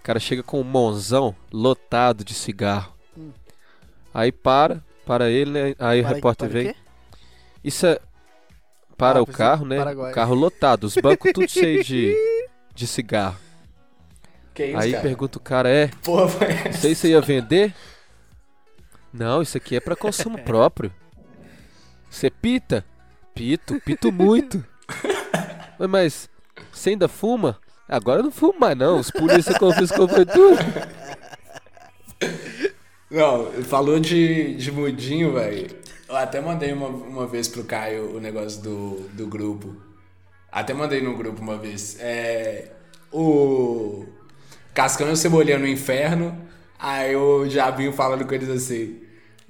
O 0.00 0.02
cara 0.02 0.18
chega 0.20 0.42
com 0.42 0.60
um 0.60 0.64
monzão 0.64 1.34
lotado 1.52 2.24
de 2.24 2.34
cigarro. 2.34 2.92
Hum. 3.16 3.30
Aí 4.12 4.32
para, 4.32 4.82
para 5.06 5.30
ele, 5.30 5.50
né? 5.50 5.74
aí 5.78 6.00
o 6.00 6.04
Para- 6.04 6.14
repórter 6.14 6.48
para 6.48 6.58
o 6.58 6.62
vem. 6.62 6.72
quê? 6.72 6.78
Isso 7.62 7.86
é. 7.86 7.98
Para 8.96 9.18
Ah, 9.20 9.22
o 9.22 9.26
pensei 9.26 9.38
carro, 9.38 9.64
né? 9.64 9.76
Paraguai. 9.78 10.10
O 10.10 10.14
carro 10.14 10.34
lotado, 10.34 10.84
os 10.84 10.94
bancos 10.94 11.32
tudo 11.32 11.48
cheio 11.48 11.82
de, 11.84 12.14
de 12.74 12.86
cigarro. 12.86 13.36
Que 14.52 14.66
isso, 14.66 14.78
Aí 14.78 14.90
cara? 14.92 15.02
pergunta 15.02 15.38
o 15.38 15.40
cara, 15.40 15.68
é, 15.70 15.88
Porra, 16.02 16.28
foi 16.28 16.48
isso 16.70 16.86
aí 16.86 16.94
você 16.94 17.08
ia 17.10 17.20
vender? 17.20 17.72
Não, 19.12 19.40
isso 19.42 19.56
aqui 19.56 19.76
é 19.76 19.80
pra 19.80 19.96
consumo 19.96 20.38
próprio. 20.44 20.92
Você 22.10 22.28
pita? 22.28 22.84
Pito, 23.34 23.80
pito 23.80 24.12
muito. 24.12 24.62
Mas 25.88 26.28
você 26.72 26.90
ainda 26.90 27.08
fuma? 27.08 27.58
Agora 27.88 28.20
eu 28.20 28.24
não 28.24 28.30
fumo 28.30 28.58
mais 28.58 28.76
não, 28.76 28.98
os 28.98 29.10
polícia 29.10 29.58
confiscou 29.58 30.06
foi 30.08 30.26
tudo. 30.26 30.58
Não, 33.10 33.50
falou 33.64 33.98
de, 33.98 34.54
de 34.54 34.70
mudinho, 34.70 35.32
velho. 35.32 35.68
Eu 36.08 36.16
até 36.16 36.40
mandei 36.40 36.72
uma, 36.72 36.88
uma 36.88 37.26
vez 37.26 37.48
pro 37.48 37.64
Caio 37.64 38.16
o 38.16 38.20
negócio 38.20 38.62
do, 38.62 39.08
do 39.12 39.26
grupo. 39.26 39.76
Até 40.50 40.74
mandei 40.74 41.00
no 41.00 41.16
grupo 41.16 41.40
uma 41.40 41.56
vez. 41.56 41.96
É. 42.00 42.72
O. 43.12 44.06
Cascão 44.74 45.08
e 45.08 45.12
o 45.12 45.16
Cebolinha 45.16 45.58
no 45.58 45.66
inferno. 45.66 46.36
Aí 46.78 47.14
o 47.14 47.48
Jabinho 47.48 47.92
falando 47.92 48.24
com 48.24 48.34
eles 48.34 48.48
assim. 48.48 49.00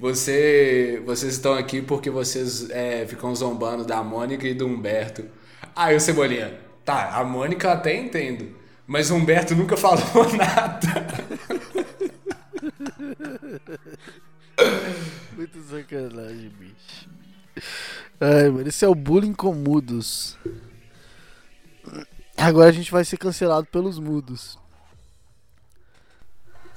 Você, 0.00 1.02
vocês 1.04 1.34
estão 1.34 1.52
aqui 1.52 1.82
porque 1.82 2.08
vocês 2.08 2.70
é, 2.70 3.06
ficam 3.06 3.34
zombando 3.34 3.84
da 3.84 4.02
Mônica 4.02 4.48
e 4.48 4.54
do 4.54 4.66
Humberto. 4.66 5.26
Aí 5.76 5.94
o 5.94 6.00
Cebolinha, 6.00 6.58
tá, 6.86 7.18
a 7.18 7.22
Mônica 7.22 7.66
eu 7.68 7.70
até 7.70 7.94
entendo, 7.94 8.56
mas 8.86 9.10
o 9.10 9.14
Humberto 9.14 9.54
nunca 9.54 9.76
falou 9.78 10.00
nada. 10.34 11.06
Muito 15.36 15.62
sacanagem, 15.64 16.50
bicho. 16.58 17.10
Ai, 18.18 18.48
mano, 18.48 18.66
esse 18.66 18.82
é 18.82 18.88
o 18.88 18.94
bullying 18.94 19.34
com 19.34 19.52
mudos. 19.52 20.38
Agora 22.38 22.70
a 22.70 22.72
gente 22.72 22.90
vai 22.90 23.04
ser 23.04 23.18
cancelado 23.18 23.66
pelos 23.66 23.98
mudos. 23.98 24.58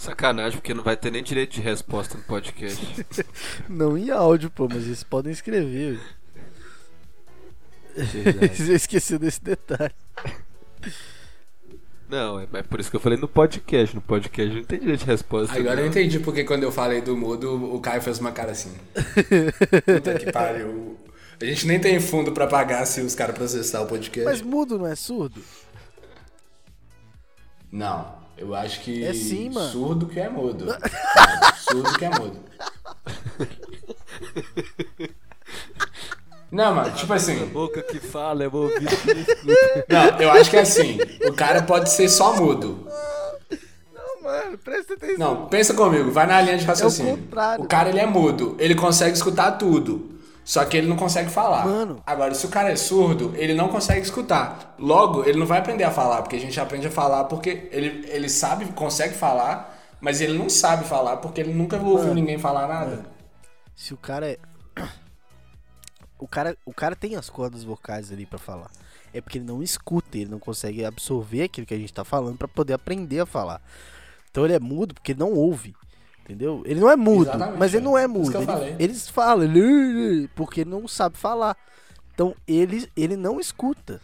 Sacanagem, 0.03 0.59
porque 0.59 0.73
não 0.73 0.83
vai 0.83 0.97
ter 0.97 1.11
nem 1.11 1.23
direito 1.23 1.53
de 1.53 1.61
resposta 1.61 2.17
no 2.17 2.23
podcast. 2.25 3.05
Não 3.69 3.97
em 3.97 4.11
áudio, 4.11 4.49
pô, 4.49 4.67
mas 4.67 4.83
eles 4.83 5.01
podem 5.01 5.31
escrever. 5.31 5.97
Você 7.95 8.73
esqueceu 8.75 9.17
desse 9.17 9.41
detalhe. 9.41 9.93
Não, 12.09 12.37
é, 12.37 12.47
é 12.51 12.63
por 12.63 12.81
isso 12.81 12.89
que 12.89 12.97
eu 12.97 12.99
falei 12.99 13.17
no 13.17 13.29
podcast. 13.29 13.95
No 13.95 14.01
podcast 14.01 14.53
não 14.53 14.63
tem 14.65 14.79
direito 14.79 14.99
de 14.99 15.05
resposta. 15.05 15.57
Agora 15.57 15.79
eu 15.79 15.85
não. 15.85 15.91
entendi 15.91 16.19
porque 16.19 16.43
quando 16.43 16.63
eu 16.63 16.71
falei 16.71 17.01
do 17.01 17.15
mudo, 17.15 17.73
o 17.73 17.79
Caio 17.79 18.01
fez 18.01 18.19
uma 18.19 18.33
cara 18.33 18.51
assim. 18.51 18.73
Puta 19.85 20.19
que 20.19 20.31
pariu. 20.33 20.97
A 21.41 21.45
gente 21.45 21.65
nem 21.65 21.79
tem 21.79 21.99
fundo 22.01 22.33
pra 22.33 22.45
pagar 22.45 22.85
se 22.85 22.99
os 22.99 23.15
caras 23.15 23.35
processar 23.35 23.81
o 23.81 23.87
podcast. 23.87 24.29
Mas 24.29 24.41
mudo 24.41 24.77
não 24.77 24.85
é 24.85 24.95
surdo? 24.95 25.41
Não, 27.71 28.22
eu 28.37 28.53
acho 28.55 28.81
que 28.81 29.03
É 29.03 29.13
sim, 29.13 29.49
mano. 29.49 29.69
surdo 29.71 30.05
que 30.07 30.19
é 30.19 30.29
mudo. 30.29 30.65
Não, 30.65 30.77
surdo 31.57 31.93
que 31.97 32.05
é 32.05 32.09
mudo. 32.09 32.39
Não, 36.51 36.75
mano, 36.75 36.91
tipo 36.95 37.11
assim, 37.13 37.45
Boca 37.47 37.81
que 37.81 37.99
fala, 37.99 38.43
é 38.43 38.47
o 38.47 38.55
ouvido 38.55 38.95
que 38.97 39.13
não 39.13 39.21
escuta. 39.21 39.85
não, 39.89 40.21
eu 40.21 40.31
acho 40.31 40.49
que 40.51 40.57
é 40.57 40.61
assim. 40.61 40.99
O 41.27 41.33
cara 41.33 41.63
pode 41.63 41.89
ser 41.91 42.07
só 42.09 42.35
mudo. 42.35 42.87
Não, 43.91 44.21
mano, 44.21 44.57
presta 44.59 44.93
atenção. 44.93 45.17
Não, 45.17 45.47
pensa 45.47 45.73
comigo, 45.73 46.11
vai 46.11 46.27
na 46.27 46.39
linha 46.41 46.57
de 46.57 46.65
raciocínio. 46.65 47.17
contrário. 47.17 47.63
O 47.63 47.67
cara 47.67 47.89
ele 47.89 47.99
é 47.99 48.05
mudo, 48.05 48.55
ele 48.59 48.75
consegue 48.75 49.15
escutar 49.17 49.53
tudo. 49.53 50.11
Só 50.43 50.65
que 50.65 50.75
ele 50.75 50.87
não 50.87 50.97
consegue 50.97 51.29
falar. 51.29 51.65
Mano. 51.65 52.01
Agora, 52.05 52.33
se 52.33 52.45
o 52.45 52.49
cara 52.49 52.71
é 52.71 52.75
surdo, 52.75 53.33
ele 53.35 53.53
não 53.53 53.69
consegue 53.69 54.01
escutar. 54.01 54.75
Logo, 54.77 55.23
ele 55.23 55.39
não 55.39 55.45
vai 55.45 55.59
aprender 55.59 55.83
a 55.83 55.91
falar, 55.91 56.21
porque 56.21 56.35
a 56.35 56.39
gente 56.39 56.59
aprende 56.59 56.87
a 56.87 56.91
falar 56.91 57.25
porque 57.25 57.69
ele, 57.71 58.05
ele 58.09 58.29
sabe, 58.29 58.65
consegue 58.73 59.15
falar, 59.15 59.79
mas 60.01 60.19
ele 60.19 60.37
não 60.37 60.49
sabe 60.49 60.85
falar 60.85 61.17
porque 61.17 61.39
ele 61.39 61.53
nunca 61.53 61.77
ouviu 61.77 62.13
ninguém 62.13 62.37
falar 62.37 62.67
nada. 62.67 63.05
Se 63.75 63.93
o 63.93 63.97
cara 63.97 64.27
é. 64.27 64.37
O 66.19 66.27
cara, 66.27 66.55
o 66.65 66.73
cara 66.73 66.95
tem 66.95 67.17
as 67.17 67.29
cordas 67.29 67.65
vocais 67.65 68.09
ali 68.09 68.25
pra 68.25 68.39
falar. 68.39 68.71
É 69.13 69.19
porque 69.19 69.39
ele 69.39 69.45
não 69.45 69.61
escuta, 69.61 70.17
ele 70.17 70.31
não 70.31 70.39
consegue 70.39 70.85
absorver 70.85 71.43
aquilo 71.43 71.67
que 71.67 71.73
a 71.73 71.77
gente 71.77 71.93
tá 71.93 72.05
falando 72.05 72.37
pra 72.37 72.47
poder 72.47 72.71
aprender 72.71 73.19
a 73.19 73.25
falar. 73.25 73.61
Então 74.31 74.45
ele 74.45 74.53
é 74.53 74.59
mudo 74.59 74.93
porque 74.93 75.11
ele 75.11 75.19
não 75.19 75.33
ouve. 75.33 75.75
Entendeu? 76.23 76.61
Ele 76.65 76.79
não 76.79 76.89
é 76.89 76.95
mudo, 76.95 77.29
Exatamente, 77.29 77.59
mas 77.59 77.73
ele 77.73 77.83
não 77.83 77.97
é 77.97 78.03
é. 78.03 78.05
Isso 78.05 78.13
mudo. 78.13 78.31
que 78.31 78.37
eu 78.37 78.41
Ele- 78.41 78.51
falei. 78.51 78.75
eles 78.79 79.09
falam, 79.09 79.43
ele, 79.43 80.29
porque 80.35 80.61
ele 80.61 80.69
não 80.69 80.87
sabe 80.87 81.17
falar. 81.17 81.57
Então 82.13 82.33
ele, 82.47 82.89
ele 82.95 83.17
não 83.17 83.39
escuta. 83.39 83.99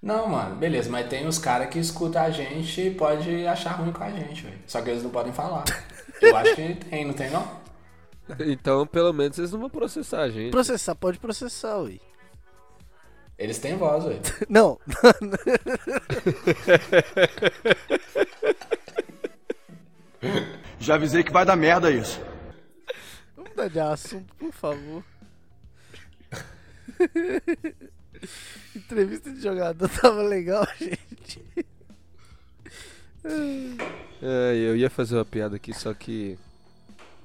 Não, 0.00 0.28
mano, 0.28 0.54
beleza, 0.56 0.88
mas 0.88 1.08
tem 1.08 1.26
os 1.26 1.38
caras 1.38 1.68
que 1.68 1.78
escutam 1.78 2.22
a 2.22 2.30
gente 2.30 2.80
e 2.80 2.94
pode 2.94 3.46
achar 3.46 3.72
ruim 3.72 3.92
com 3.92 4.02
a 4.04 4.10
gente, 4.10 4.42
velho. 4.44 4.58
Só 4.66 4.80
que 4.80 4.88
eles 4.90 5.02
não 5.02 5.10
podem 5.10 5.32
falar. 5.32 5.64
Eu 6.22 6.36
acho 6.36 6.54
que 6.54 6.74
tem, 6.76 7.04
não 7.04 7.12
tem 7.12 7.30
não? 7.30 7.60
Então, 8.40 8.86
pelo 8.86 9.12
menos, 9.12 9.36
vocês 9.36 9.50
não 9.52 9.58
vão 9.60 9.68
processar 9.70 10.20
a 10.22 10.30
gente. 10.30 10.52
Processar, 10.52 10.94
pode 10.94 11.18
processar, 11.18 11.78
ui. 11.78 12.00
Eles 13.36 13.58
têm 13.58 13.76
voz, 13.76 14.04
velho. 14.04 14.20
Não, 14.48 14.78
Já 20.78 20.94
avisei 20.94 21.22
que 21.22 21.32
vai 21.32 21.44
dar 21.44 21.56
merda 21.56 21.90
isso. 21.90 22.20
vamos 23.36 23.50
mudar 23.50 23.68
de 23.68 23.80
assunto, 23.80 24.34
por 24.36 24.52
favor. 24.52 25.04
Entrevista 28.76 29.30
de 29.32 29.40
jogador 29.40 29.88
tava 30.00 30.22
legal, 30.22 30.66
gente. 30.78 31.42
É, 34.22 34.54
eu 34.56 34.76
ia 34.76 34.90
fazer 34.90 35.16
uma 35.16 35.24
piada 35.24 35.56
aqui, 35.56 35.72
só 35.74 35.92
que. 35.94 36.38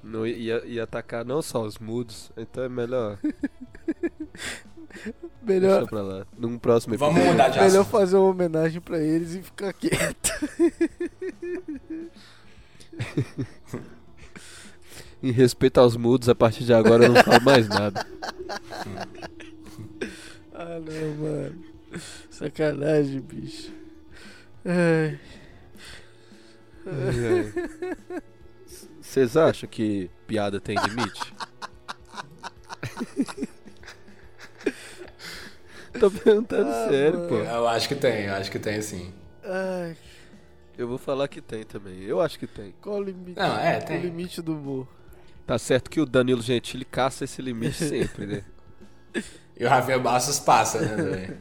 Não 0.02 0.26
ia, 0.26 0.64
ia 0.64 0.84
atacar 0.84 1.24
não 1.24 1.42
só 1.42 1.62
os 1.62 1.78
mudos, 1.78 2.30
então 2.36 2.62
é 2.62 2.68
melhor. 2.68 3.18
Melhor, 5.42 5.78
Deixa 5.78 5.86
pra 5.86 6.02
lá. 6.02 6.26
Num 6.38 6.58
próximo 6.58 6.96
Vamos 6.96 7.16
episódio. 7.16 7.32
mudar 7.32 7.48
de 7.48 7.58
melhor 7.60 7.84
fazer 7.84 8.16
uma 8.16 8.28
homenagem 8.30 8.80
pra 8.80 8.98
eles 9.00 9.34
e 9.34 9.42
ficar 9.42 9.72
quieto. 9.72 10.30
Em 15.22 15.30
respeito 15.32 15.78
aos 15.78 15.96
mudos, 15.96 16.28
a 16.28 16.34
partir 16.34 16.64
de 16.64 16.72
agora 16.74 17.04
eu 17.06 17.12
não 17.12 17.22
falo 17.22 17.42
mais 17.42 17.68
nada. 17.68 18.06
Ah, 20.54 20.78
não, 20.80 21.14
mano. 21.16 21.64
Sacanagem, 22.30 23.20
bicho. 23.20 23.72
Ai. 24.64 25.18
Vocês 29.00 29.36
acham 29.36 29.68
que 29.68 30.10
piada 30.26 30.60
tem 30.60 30.76
limite? 30.76 31.32
Tô 35.98 36.10
perguntando 36.10 36.68
Ah, 36.70 36.88
sério, 36.88 37.18
mano. 37.20 37.28
pô. 37.28 37.34
Eu 37.36 37.66
acho 37.68 37.88
que 37.88 37.94
tem, 37.94 38.24
eu 38.26 38.34
acho 38.34 38.50
que 38.50 38.58
tem 38.58 38.80
sim. 38.82 39.12
Ai, 39.42 39.96
Eu 40.76 40.86
vou 40.88 40.98
falar 40.98 41.28
que 41.28 41.40
tem 41.40 41.64
também. 41.64 42.02
Eu 42.02 42.20
acho 42.20 42.38
que 42.38 42.46
tem. 42.46 42.74
qual 42.80 42.96
o 42.96 43.02
limite? 43.02 43.38
Não, 43.38 43.58
é, 43.58 43.78
O 43.78 43.84
tem. 43.84 44.00
limite 44.00 44.42
do 44.42 44.54
humor. 44.56 44.86
Tá 45.46 45.58
certo 45.58 45.90
que 45.90 46.00
o 46.00 46.06
Danilo 46.06 46.42
Gentili 46.42 46.84
caça 46.84 47.24
esse 47.24 47.40
limite 47.40 47.76
sempre, 47.84 48.26
né? 48.26 48.44
E 49.58 49.64
o 49.64 49.68
Rafinha 49.68 49.98
Bastos 49.98 50.38
passa, 50.38 50.80
né? 50.80 51.38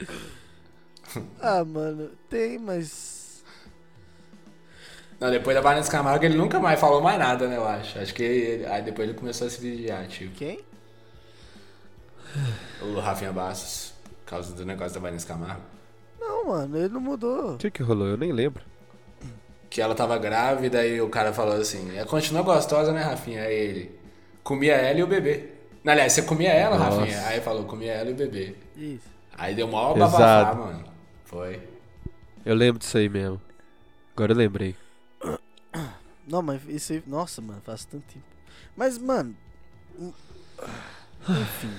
Ah, 1.40 1.64
mano, 1.64 2.10
tem, 2.28 2.58
mas. 2.58 3.42
Não, 5.18 5.30
depois 5.30 5.54
da 5.54 5.60
Vanessa 5.60 5.90
Camargo 5.90 6.24
ele 6.24 6.36
nunca 6.36 6.58
mais 6.60 6.80
falou 6.80 7.02
mais 7.02 7.18
nada, 7.18 7.46
né, 7.48 7.56
eu 7.56 7.66
acho. 7.66 7.98
Acho 7.98 8.14
que 8.14 8.22
ele- 8.22 8.66
aí 8.66 8.82
depois 8.82 9.08
ele 9.08 9.18
começou 9.18 9.46
a 9.46 9.50
se 9.50 9.60
vigiar, 9.60 10.06
tipo. 10.06 10.34
Quem? 10.34 10.60
O 12.82 12.98
Rafinha 13.00 13.32
Bastos, 13.32 13.92
por 14.04 14.30
causa 14.30 14.54
do 14.54 14.64
negócio 14.64 14.94
da 14.94 15.00
Vanessa 15.00 15.26
Camargo. 15.26 15.62
Não, 16.20 16.44
mano, 16.48 16.76
ele 16.76 16.88
não 16.88 17.00
mudou. 17.00 17.54
O 17.54 17.58
que 17.58 17.70
que 17.70 17.82
rolou? 17.82 18.06
Eu 18.06 18.16
nem 18.16 18.30
lembro. 18.32 18.62
Que 19.70 19.80
ela 19.80 19.94
tava 19.94 20.18
grávida 20.18 20.84
e 20.86 21.00
o 21.00 21.08
cara 21.08 21.32
falou 21.32 21.54
assim, 21.54 21.96
"É, 21.96 22.04
continua 22.04 22.42
gostosa, 22.42 22.92
né, 22.92 23.02
Rafinha? 23.02 23.42
Aí 23.42 23.54
ele, 23.54 23.98
comia 24.42 24.74
ela 24.74 24.98
e 24.98 25.02
o 25.02 25.06
bebê. 25.06 25.48
Não, 25.82 25.92
aliás, 25.92 26.12
você 26.12 26.22
comia 26.22 26.52
ela, 26.52 26.76
Nossa. 26.76 27.00
Rafinha? 27.00 27.26
Aí 27.26 27.40
falou, 27.40 27.64
comia 27.64 27.92
ela 27.92 28.10
e 28.10 28.12
o 28.12 28.16
bebê. 28.16 28.54
Isso. 28.76 29.08
Aí 29.32 29.54
deu 29.54 29.66
maior 29.66 29.96
babafá, 29.96 30.54
mano. 30.54 30.84
Foi. 31.24 31.62
Eu 32.44 32.54
lembro 32.54 32.78
disso 32.78 32.98
aí 32.98 33.08
mesmo. 33.08 33.40
Agora 34.14 34.32
eu 34.32 34.36
lembrei. 34.36 34.76
Não, 36.26 36.42
mas 36.42 36.60
isso 36.68 36.92
aí. 36.92 37.02
Nossa, 37.06 37.40
mano, 37.40 37.60
faz 37.64 37.84
tanto 37.84 38.04
tempo. 38.12 38.24
Mas, 38.76 38.98
mano. 38.98 39.34
hum, 39.98 40.12
Enfim. 41.28 41.72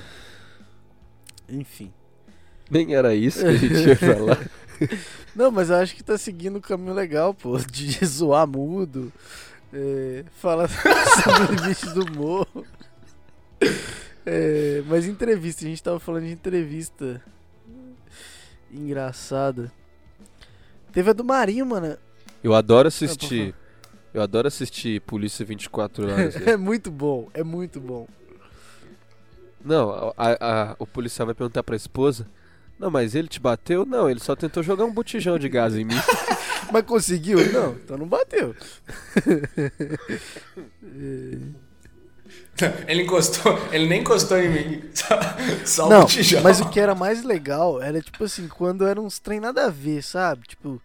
Enfim. 1.48 1.94
Nem 2.72 2.96
era 2.96 3.14
isso 3.14 3.40
que 3.42 3.46
a 3.46 3.54
gente 3.54 3.74
ia 3.88 3.96
falar. 3.98 4.50
Não, 5.36 5.52
mas 5.52 5.70
eu 5.70 5.76
acho 5.76 5.94
que 5.96 6.04
tá 6.04 6.18
seguindo 6.18 6.58
um 6.58 6.62
caminho 6.62 6.94
legal, 6.94 7.34
pô. 7.34 7.58
De 7.60 8.00
zoar 8.06 8.48
mudo. 8.48 9.12
É, 9.74 10.24
falar 10.40 10.68
sobre 11.24 11.54
o 11.54 11.56
limite 11.62 11.86
do 11.92 12.06
humor. 12.06 12.48
É, 14.26 14.82
mas 14.88 15.06
entrevista, 15.08 15.66
a 15.66 15.68
gente 15.70 15.82
tava 15.84 16.00
falando 16.00 16.26
de 16.26 16.32
entrevista 16.32 17.22
engraçada. 18.72 19.72
Teve 20.92 21.10
a 21.10 21.14
do 21.14 21.24
Marinho, 21.24 21.66
mano. 21.66 21.98
Eu 22.44 22.54
adoro 22.54 22.88
Ah, 22.88 22.90
assistir. 22.90 23.54
Eu 24.14 24.22
adoro 24.22 24.48
assistir 24.48 25.00
Polícia 25.02 25.46
24 25.46 26.12
horas. 26.12 26.36
É 26.48 26.58
muito 26.58 26.92
bom, 26.92 27.30
é 27.34 27.44
muito 27.44 27.80
bom. 27.80 28.08
Não, 29.64 30.14
a- 30.18 30.38
a- 30.72 30.76
o 30.80 30.86
policial 30.88 31.26
vai 31.28 31.36
perguntar 31.36 31.64
pra 31.64 31.76
esposa. 31.76 32.28
Não, 32.82 32.90
mas 32.90 33.14
ele 33.14 33.28
te 33.28 33.40
bateu? 33.40 33.86
Não, 33.86 34.10
ele 34.10 34.20
só 34.20 34.36
tentou 34.36 34.64
jogar 34.64 34.86
um 34.86 34.92
botijão 34.92 35.38
de 35.38 35.48
gás 35.48 35.76
em 35.76 35.86
mim. 35.86 35.94
Mas 36.74 36.86
conseguiu? 36.86 37.38
Não, 37.52 37.74
então 37.74 37.98
não 37.98 38.08
bateu. 38.08 38.56
Ele 42.88 43.04
encostou, 43.04 43.58
ele 43.72 43.88
nem 43.88 44.02
encostou 44.02 44.38
em 44.38 44.50
mim. 44.50 44.84
Só, 44.94 45.18
só 45.66 45.90
Não, 45.90 46.04
o 46.04 46.06
tijolo. 46.06 46.44
mas 46.44 46.62
o 46.62 46.70
que 46.70 46.80
era 46.80 46.94
mais 46.94 47.24
legal 47.24 47.82
era, 47.82 48.02
tipo 48.02 48.24
assim, 48.24 48.48
quando 48.48 48.86
eram 48.86 49.06
uns 49.06 49.18
trem 49.20 49.40
nada 49.40 49.66
a 49.66 49.70
ver, 49.70 50.04
sabe? 50.04 50.48
Tipo, 50.48 50.80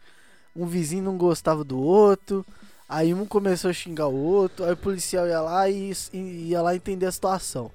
um 0.55 0.67
vizinho 0.67 1.05
não 1.05 1.19
gostava 1.19 1.63
do 1.63 1.79
outro, 1.79 2.47
aí 2.89 3.13
um 3.13 3.27
começou 3.27 3.71
a 3.71 3.75
xingar 3.75 4.07
o 4.09 4.15
outro, 4.17 4.65
aí 4.65 4.73
o 4.73 4.77
policial 4.77 5.27
ia 5.27 5.41
lá 5.41 5.69
e, 5.69 5.93
e 6.15 6.19
ia 6.49 6.63
lá 6.63 6.75
entender 6.75 7.07
a 7.07 7.13
situação. 7.13 7.71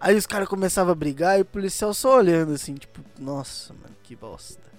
Aí 0.00 0.16
os 0.16 0.26
caras 0.26 0.48
começavam 0.48 0.92
a 0.92 0.94
brigar 0.94 1.38
e 1.38 1.42
o 1.42 1.44
policial 1.44 1.92
só 1.92 2.16
olhando 2.16 2.54
assim, 2.54 2.74
tipo, 2.74 3.02
nossa, 3.18 3.74
mano, 3.74 3.94
que 4.02 4.16
bosta. 4.16 4.70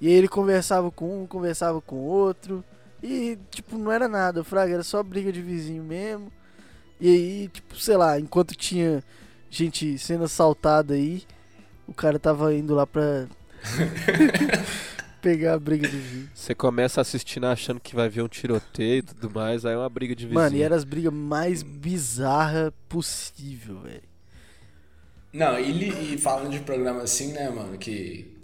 E 0.00 0.08
aí 0.08 0.12
ele 0.12 0.26
conversava 0.26 0.90
com 0.90 1.22
um, 1.22 1.26
conversava 1.26 1.80
com 1.80 1.94
o 1.94 2.04
outro, 2.04 2.64
e 3.00 3.38
tipo, 3.50 3.78
não 3.78 3.92
era 3.92 4.08
nada, 4.08 4.42
fraga, 4.42 4.74
era 4.74 4.82
só 4.82 5.02
briga 5.04 5.30
de 5.30 5.40
vizinho 5.40 5.84
mesmo. 5.84 6.32
E 7.00 7.08
aí, 7.08 7.48
tipo, 7.48 7.76
sei 7.78 7.96
lá, 7.96 8.18
enquanto 8.18 8.56
tinha 8.56 9.04
gente 9.48 9.96
sendo 9.98 10.24
assaltada 10.24 10.94
aí, 10.94 11.22
o 11.86 11.94
cara 11.94 12.18
tava 12.18 12.52
indo 12.52 12.74
lá 12.74 12.86
pra 12.86 13.26
pegar 15.22 15.54
a 15.54 15.58
briga 15.58 15.86
de 15.86 15.96
vizinho. 15.96 16.30
Você 16.34 16.54
começa 16.54 17.00
assistindo 17.00 17.46
achando 17.46 17.78
que 17.78 17.94
vai 17.94 18.08
ver 18.08 18.22
um 18.22 18.28
tiroteio 18.28 18.98
e 18.98 19.02
tudo 19.02 19.30
mais, 19.30 19.64
aí 19.64 19.74
é 19.74 19.78
uma 19.78 19.88
briga 19.88 20.14
de 20.14 20.26
vizinho. 20.26 20.42
Mano, 20.42 20.56
e 20.56 20.62
era 20.62 20.74
as 20.74 20.84
brigas 20.84 21.12
mais 21.12 21.62
bizarras 21.62 22.72
possível, 22.88 23.80
velho. 23.80 24.09
Não, 25.32 25.58
e, 25.58 26.14
e 26.14 26.18
falando 26.18 26.50
de 26.50 26.60
programa 26.60 27.02
assim, 27.02 27.32
né, 27.32 27.48
mano, 27.50 27.78
que 27.78 28.36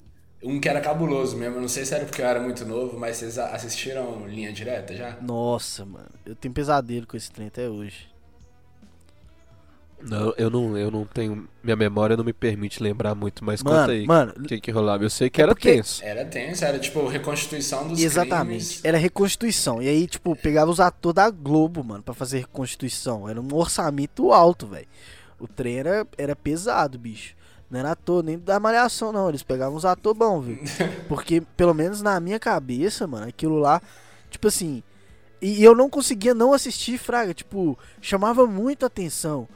Um 0.43 0.61
que 0.61 0.69
era 0.69 0.81
cabuloso 0.81 1.37
mesmo, 1.37 1.57
eu 1.57 1.61
não 1.61 1.69
sei 1.69 1.85
se 1.85 1.95
era 1.95 2.05
porque 2.05 2.23
eu 2.23 2.27
era 2.27 2.41
muito 2.41 2.65
novo, 2.65 2.97
mas 2.99 3.17
vocês 3.17 3.39
a- 3.39 3.51
assistiram 3.51 4.27
Linha 4.29 4.53
Direta 4.53 4.95
já? 4.95 5.17
Nossa, 5.21 5.85
mano. 5.85 6.11
Eu 6.25 6.37
tenho 6.37 6.55
pesadelo 6.55 7.07
com 7.07 7.17
esse 7.17 7.31
trem 7.33 7.49
até 7.49 7.69
hoje. 7.69 8.09
Não, 10.01 10.35
eu 10.37 10.51
não, 10.51 10.77
eu 10.77 10.91
não 10.91 11.07
tenho. 11.07 11.49
Minha 11.65 11.75
memória 11.75 12.17
não 12.19 12.23
me 12.23 12.33
permite 12.35 12.83
lembrar 12.83 13.15
muito, 13.15 13.43
mas 13.43 13.63
Mano, 13.63 13.79
conta 13.81 13.93
aí. 13.93 14.07
mano, 14.07 14.35
O 14.39 14.43
que, 14.43 14.61
que 14.61 14.71
rolava? 14.71 15.03
Eu 15.03 15.09
sei 15.11 15.31
que 15.31 15.41
era 15.41 15.55
porque- 15.55 15.73
tenso. 15.73 16.05
Era 16.05 16.23
tenso, 16.25 16.65
era 16.65 16.79
tipo 16.79 17.07
reconstituição 17.09 17.89
dos 17.89 17.99
Exatamente. 18.01 18.59
crimes. 18.67 18.85
Era 18.85 18.99
reconstituição. 18.99 19.83
E 19.83 19.89
aí, 19.89 20.07
tipo, 20.07 20.37
pegava 20.37 20.71
os 20.71 20.81
atores 20.81 21.15
da 21.17 21.31
Globo, 21.31 21.83
mano, 21.83 22.03
pra 22.03 22.13
fazer 22.15 22.41
reconstituição. 22.41 23.27
Era 23.27 23.41
um 23.41 23.49
orçamento 23.55 24.31
alto, 24.33 24.67
velho. 24.67 24.87
O 25.39 25.47
trem 25.47 25.79
era, 25.79 26.07
era 26.17 26.35
pesado, 26.35 26.99
bicho. 26.99 27.35
Não 27.71 27.81
era 27.81 27.93
ator 27.93 28.23
nem 28.23 28.39
da 28.39 28.61
malhação, 28.61 29.13
não. 29.13 29.29
Eles 29.29 29.43
pegavam 29.43 29.77
os 29.77 29.85
atores 29.85 30.19
bons, 30.19 30.45
viu? 30.45 30.59
Porque, 31.09 31.41
pelo 31.57 31.75
menos 31.75 32.01
na 32.01 32.19
minha 32.21 32.39
cabeça, 32.39 33.07
mano, 33.07 33.27
aquilo 33.29 33.59
lá, 33.59 33.83
tipo 34.31 34.49
assim. 34.49 34.83
E 35.43 35.63
eu 35.63 35.75
não 35.75 35.91
conseguia 35.91 36.35
não 36.35 36.53
assistir, 36.53 36.97
Fraga. 36.99 37.35
Tipo, 37.35 37.79
chamava 38.01 38.47
muito 38.47 38.87
atenção. 38.87 39.49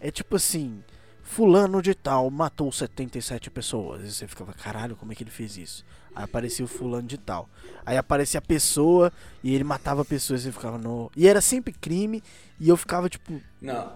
É 0.00 0.10
tipo 0.10 0.36
assim. 0.36 0.82
Fulano 1.22 1.82
de 1.82 1.94
tal 1.94 2.30
matou 2.30 2.72
77 2.72 3.50
pessoas. 3.50 4.02
E 4.02 4.12
você 4.12 4.26
ficava, 4.26 4.54
caralho, 4.54 4.96
como 4.96 5.12
é 5.12 5.14
que 5.14 5.22
ele 5.22 5.30
fez 5.30 5.58
isso? 5.58 5.84
Aí 6.14 6.24
aparecia 6.24 6.64
o 6.64 6.68
fulano 6.68 7.06
de 7.06 7.18
tal. 7.18 7.48
Aí 7.84 7.98
aparecia 7.98 8.38
a 8.38 8.42
pessoa 8.42 9.12
e 9.44 9.54
ele 9.54 9.62
matava 9.62 10.06
pessoas 10.06 10.40
e 10.40 10.44
você 10.44 10.52
ficava 10.52 10.78
no. 10.78 11.12
E 11.14 11.28
era 11.28 11.42
sempre 11.42 11.72
crime. 11.72 12.22
E 12.58 12.68
eu 12.70 12.78
ficava 12.78 13.10
tipo, 13.10 13.40
Não. 13.60 13.92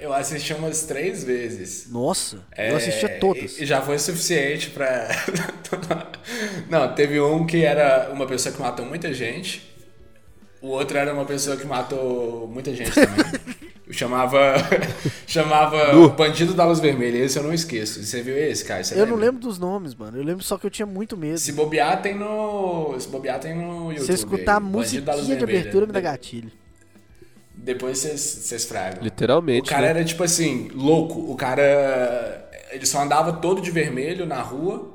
Eu, 0.00 0.12
assisti 0.12 0.52
umas 0.54 0.82
três 0.82 1.24
vezes. 1.24 1.88
nossa, 1.90 2.40
É, 2.56 2.70
eu 2.70 2.76
assistia 2.76 3.18
todas. 3.18 3.58
E, 3.58 3.66
já 3.66 3.80
foi 3.80 3.98
suficiente 3.98 4.70
pra. 4.70 5.08
Não, 6.68 6.94
teve 6.94 7.20
um 7.20 7.46
que 7.46 7.64
era 7.64 8.10
uma 8.12 8.26
pessoa 8.26 8.54
que 8.54 8.60
matou 8.60 8.84
muita 8.84 9.12
gente. 9.12 9.74
O 10.60 10.68
outro 10.68 10.96
era 10.98 11.12
uma 11.12 11.24
pessoa 11.24 11.56
que 11.56 11.66
matou 11.66 12.48
muita 12.48 12.74
gente 12.74 12.92
também. 12.92 13.24
chamava. 13.90 14.54
chamava 15.26 15.96
O 15.96 16.08
Bandido 16.10 16.54
da 16.54 16.64
Luz 16.64 16.80
Vermelha. 16.80 17.18
Esse 17.18 17.38
eu 17.38 17.42
não 17.42 17.52
esqueço. 17.52 18.02
Você 18.02 18.22
viu 18.22 18.36
esse, 18.36 18.64
cara? 18.64 18.82
Você 18.82 18.94
Eu 18.94 18.98
não 19.06 19.14
lembra? 19.14 19.26
lembro 19.26 19.40
dos 19.40 19.58
nomes, 19.58 19.94
mano. 19.94 20.16
Eu 20.16 20.24
lembro 20.24 20.42
só 20.42 20.58
que 20.58 20.66
eu 20.66 20.70
tinha 20.70 20.86
muito 20.86 21.16
medo. 21.16 21.38
Se 21.38 21.52
bobear, 21.52 22.02
tem 22.02 22.16
no. 22.16 22.98
Se 22.98 23.08
bobear, 23.08 23.38
tem 23.38 23.54
no 23.54 23.92
YouTube. 23.92 24.06
Se 24.06 24.12
escutar 24.12 24.54
a 24.54 24.58
aí. 24.58 24.62
Luz 24.64 24.92
musiquinha 24.92 25.36
de 25.36 25.44
abertura, 25.44 25.86
me 25.86 25.92
dá 25.92 26.00
gatilho. 26.00 26.50
Depois 27.66 27.98
vocês- 27.98 28.20
vocês 28.20 28.64
fragam. 28.64 29.02
Literalmente. 29.02 29.68
O 29.68 29.74
cara 29.74 29.82
né? 29.82 29.88
era 29.90 30.04
tipo 30.04 30.22
assim, 30.22 30.68
louco. 30.72 31.18
O 31.18 31.34
cara. 31.34 32.48
Ele 32.70 32.86
só 32.86 33.02
andava 33.02 33.32
todo 33.32 33.60
de 33.60 33.72
vermelho 33.72 34.24
na 34.24 34.40
rua. 34.40 34.94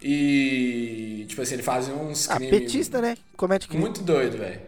E. 0.00 1.26
Tipo 1.28 1.42
assim, 1.42 1.54
ele 1.54 1.64
fazia 1.64 1.92
uns 1.92 2.30
Ah, 2.30 2.36
crimes. 2.36 2.60
petista, 2.60 3.00
né? 3.00 3.16
Comete 3.36 3.66
crime. 3.66 3.82
Muito 3.82 4.02
doido, 4.02 4.38
velho. 4.38 4.60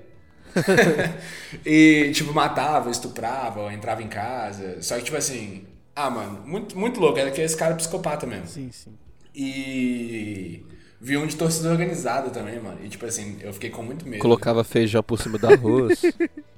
e, 1.65 2.11
tipo, 2.13 2.33
matava, 2.33 2.91
estuprava, 2.91 3.73
entrava 3.73 4.03
em 4.03 4.09
casa. 4.09 4.83
Só 4.83 4.97
que, 4.97 5.05
tipo 5.05 5.17
assim. 5.17 5.65
Ah, 5.95 6.11
mano, 6.11 6.43
muito, 6.45 6.77
muito 6.77 6.99
louco. 6.99 7.17
Era 7.21 7.31
que 7.31 7.41
esse 7.41 7.57
cara 7.57 7.75
é 7.75 7.77
psicopata 7.77 8.27
mesmo. 8.27 8.49
Sim, 8.49 8.69
sim. 8.73 8.93
E. 9.33 10.65
Vi 11.01 11.17
um 11.17 11.27
de 11.27 11.37
torcida 11.37 11.69
organizada 11.71 12.31
também, 12.31 12.59
mano. 12.61 12.79
E, 12.83 12.89
tipo 12.89 13.07
assim, 13.07 13.37
eu 13.43 13.53
fiquei 13.53 13.71
com 13.71 13.83
muito 13.85 14.09
medo. 14.09 14.21
Colocava 14.23 14.65
feijão 14.65 15.03
por 15.05 15.21
cima 15.21 15.39
do 15.39 15.47
arroz. 15.47 16.03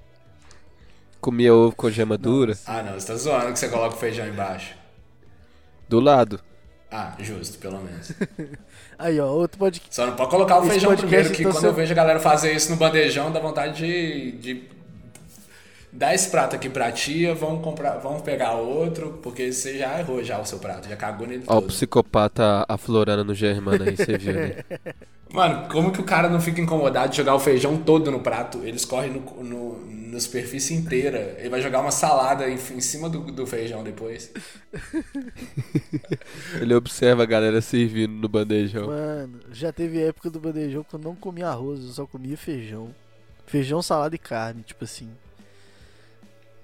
comia 1.26 1.52
ovo 1.52 1.74
com 1.74 1.90
gema 1.90 2.16
dura. 2.16 2.56
Ah, 2.64 2.84
não, 2.84 2.92
você 2.92 3.08
tá 3.08 3.16
zoando 3.16 3.52
que 3.52 3.58
você 3.58 3.68
coloca 3.68 3.96
o 3.96 3.98
feijão 3.98 4.28
embaixo. 4.28 4.76
Do 5.88 5.98
lado. 5.98 6.38
Ah, 6.88 7.14
justo, 7.18 7.58
pelo 7.58 7.80
menos. 7.82 8.12
Aí, 8.96 9.18
ó, 9.18 9.26
outro 9.26 9.58
podcast. 9.58 9.92
Só 9.92 10.06
não 10.06 10.14
pode 10.14 10.30
colocar 10.30 10.58
o 10.58 10.62
Esse 10.62 10.70
feijão 10.70 10.96
primeiro, 10.96 11.30
que 11.30 11.42
então, 11.42 11.50
quando 11.50 11.60
você- 11.62 11.66
eu 11.66 11.72
vejo 11.74 11.92
a 11.92 11.96
galera 11.96 12.20
fazer 12.20 12.52
isso 12.52 12.70
no 12.70 12.76
bandejão, 12.76 13.32
dá 13.32 13.40
vontade 13.40 13.76
de, 13.76 14.32
de 14.38 14.68
dar 15.96 16.14
esse 16.14 16.30
prato 16.30 16.54
aqui 16.54 16.68
pra 16.68 16.92
tia, 16.92 17.35
vamos 17.35 17.62
comprar, 17.64 17.98
vamos 17.98 18.20
pegar 18.22 18.52
outro, 18.52 19.18
porque 19.22 19.50
você 19.50 19.78
já 19.78 19.98
errou 19.98 20.22
já 20.22 20.38
o 20.38 20.44
seu 20.44 20.59
prato, 20.59 20.88
já 20.88 20.96
cagou 20.96 21.26
nele 21.26 21.44
Ó, 21.46 21.59
o 21.59 21.62
todo. 21.62 21.68
psicopata 21.68 22.66
aflorando 22.68 23.24
no 23.24 23.35
Germano 23.35 23.82
aí, 23.85 23.96
você 23.96 24.18
viu, 24.18 24.35
né? 24.35 24.56
Mano, 25.32 25.68
como 25.68 25.90
que 25.90 26.00
o 26.00 26.04
cara 26.04 26.28
não 26.28 26.40
fica 26.40 26.61
incomodado 26.61 27.11
de 27.11 27.16
jogar 27.16 27.35
o 27.35 27.40
feijão 27.40 27.76
todo 27.76 28.11
no 28.11 28.20
prato? 28.20 28.59
Ele 28.59 28.76
escorre 28.76 29.09
no, 29.09 29.20
no, 29.42 29.87
na 30.12 30.20
superfície 30.20 30.72
inteira. 30.72 31.35
Ele 31.38 31.48
vai 31.48 31.61
jogar 31.61 31.80
uma 31.80 31.90
salada 31.90 32.48
em, 32.48 32.54
em 32.54 32.80
cima 32.80 33.09
do, 33.09 33.20
do 33.32 33.46
feijão 33.46 33.82
depois. 33.82 34.32
Ele 36.61 36.74
observa 36.74 37.24
a 37.24 37.26
galera 37.26 37.61
servindo 37.61 38.12
no 38.12 38.28
bandejão. 38.28 38.87
Mano, 38.87 39.40
já 39.50 39.72
teve 39.72 40.00
época 40.00 40.30
do 40.30 40.38
bandejão 40.40 40.85
que 40.85 40.94
eu 40.94 41.00
não 41.00 41.16
comia 41.16 41.48
arroz, 41.48 41.82
eu 41.82 41.90
só 41.90 42.06
comia 42.06 42.37
feijão. 42.37 42.94
Feijão, 43.46 43.82
salada 43.82 44.14
e 44.14 44.18
carne, 44.18 44.62
tipo 44.62 44.85
assim. 44.85 45.11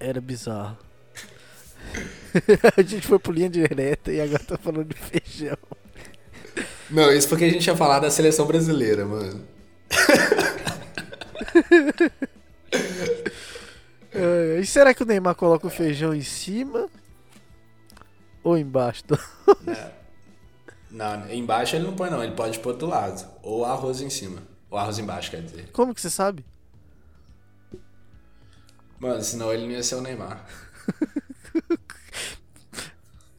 Era 0.03 0.21
bizarro. 0.21 0.77
a 2.77 2.83
gente 2.83 3.07
foi 3.07 3.19
pro 3.21 3.33
linha 3.33 3.49
direta 3.49 4.11
e 4.13 4.21
agora 4.21 4.43
tá 4.43 4.59
falando 4.59 4.93
de 4.93 4.97
feijão. 4.99 5.57
Não, 6.91 7.13
isso 7.13 7.29
porque 7.29 7.45
a 7.45 7.49
gente 7.51 7.65
ia 7.67 7.77
falar 7.77 8.01
da 8.01 8.11
seleção 8.11 8.45
brasileira, 8.47 9.05
mano. 9.07 9.45
É, 14.13 14.59
e 14.61 14.67
será 14.67 14.93
que 14.93 15.05
o 15.05 15.07
Neymar 15.07 15.37
coloca 15.37 15.69
o 15.69 15.71
feijão 15.71 16.13
em 16.13 16.23
cima 16.23 16.89
ou 18.43 18.59
embaixo? 18.59 19.05
do- 19.07 19.19
Não, 20.91 21.31
embaixo 21.31 21.77
ele 21.77 21.85
não 21.87 21.95
põe 21.95 22.11
não, 22.11 22.23
ele 22.25 22.35
pode 22.35 22.59
pôr 22.59 22.75
do 22.75 22.87
lado. 22.87 23.25
Ou 23.43 23.65
arroz 23.65 24.01
em 24.01 24.11
cima. 24.11 24.43
Ou 24.69 24.79
arroz 24.79 24.99
embaixo, 24.99 25.31
quer 25.31 25.43
dizer. 25.43 25.71
Como 25.73 25.95
que 25.95 26.01
você 26.01 26.11
sabe? 26.11 26.45
Mano, 29.03 29.21
senão 29.21 29.53
ele 29.53 29.65
não 29.65 29.73
ia 29.73 29.83
ser 29.83 29.97
o 29.97 30.01
Neymar. 30.01 30.47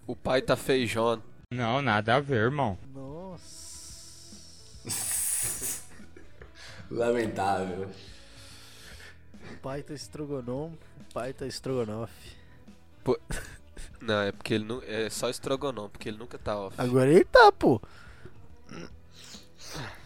O 0.05 0.17
pai 0.17 0.41
tá 0.41 0.57
feijão. 0.57 1.23
Não, 1.49 1.81
nada 1.81 2.15
a 2.15 2.19
ver, 2.19 2.35
irmão. 2.35 2.77
Nossa. 2.93 4.11
Lamentável. 6.91 7.89
O 9.49 9.57
pai 9.61 9.81
tá 9.81 9.93
estrogonofe, 9.93 10.75
o 10.99 11.13
pai 11.13 11.31
tá 11.31 11.47
estrogonofe. 11.47 12.35
Não, 14.01 14.21
é 14.21 14.33
porque 14.33 14.55
ele 14.55 14.65
não. 14.65 14.83
É 14.85 15.09
só 15.09 15.29
estrogonofe, 15.29 15.91
porque 15.91 16.09
ele 16.09 16.17
nunca 16.17 16.37
tá 16.37 16.59
off. 16.59 16.75
Agora 16.77 17.09
ele 17.09 17.23
tá, 17.23 17.49
pô. 17.53 17.81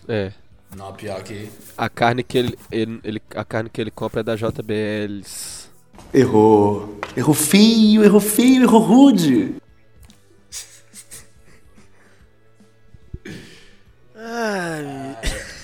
É. 0.07 0.31
Não, 0.75 0.93
pior 0.93 1.23
que. 1.23 1.49
A 1.77 1.89
carne 1.89 2.23
que 2.23 2.37
ele, 2.37 2.57
ele, 2.71 2.99
ele- 3.03 3.21
a 3.35 3.43
carne 3.45 3.69
que 3.69 3.79
ele 3.81 3.89
compra 3.91 4.19
é 4.19 4.23
da 4.23 4.35
JBLs. 4.35 5.67
Errou. 6.13 6.99
Errou 7.15 7.33
feio, 7.33 8.03
errou 8.03 8.19
feio, 8.19 8.63
errou 8.63 8.81
rude. 8.81 9.55
Ai, 14.15 15.17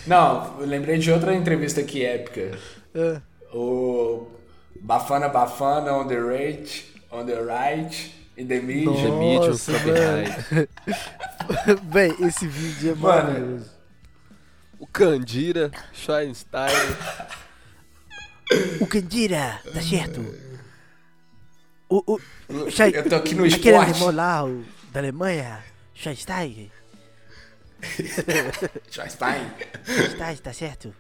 Não, 0.06 0.60
eu 0.60 0.66
lembrei 0.66 0.98
de 0.98 1.12
outra 1.12 1.34
entrevista 1.34 1.82
aqui 1.82 2.04
épica. 2.06 2.58
é. 2.94 3.22
O 3.54 4.28
Bafana 4.82 5.30
Bafana 5.30 5.94
on 5.94 6.08
the 6.08 6.20
right, 6.20 6.86
on 7.12 7.26
the 7.26 7.40
right, 7.42 8.12
in 8.38 8.48
the 8.48 8.60
middle. 8.60 8.94
Nossa, 8.94 9.72
The 9.74 9.80
medium 9.82 10.68
behind. 11.68 11.84
Véi, 11.92 12.16
esse 12.28 12.48
vídeo 12.48 12.92
é 12.92 12.96
Mano. 12.96 13.28
maravilhoso. 13.30 13.73
O 14.84 14.88
Candira, 14.88 15.72
Schweinstein. 15.94 16.76
O 18.82 18.86
Candira, 18.86 19.62
tá 19.74 19.82
certo? 19.82 20.20
O, 21.90 22.16
o, 22.16 22.20
Eu 22.50 23.10
tô 23.10 23.16
aqui 23.16 23.34
no 23.34 23.46
aquele 23.46 23.48
esporte. 23.48 23.92
alemão 23.92 24.12
lá, 24.12 24.44
o, 24.44 24.66
da 24.92 25.00
Alemanha, 25.00 25.64
Scheinstein, 25.94 26.70
Schweinstein. 28.92 29.50
Scheinstein, 29.86 30.36
tá 30.44 30.52
certo? 30.52 30.94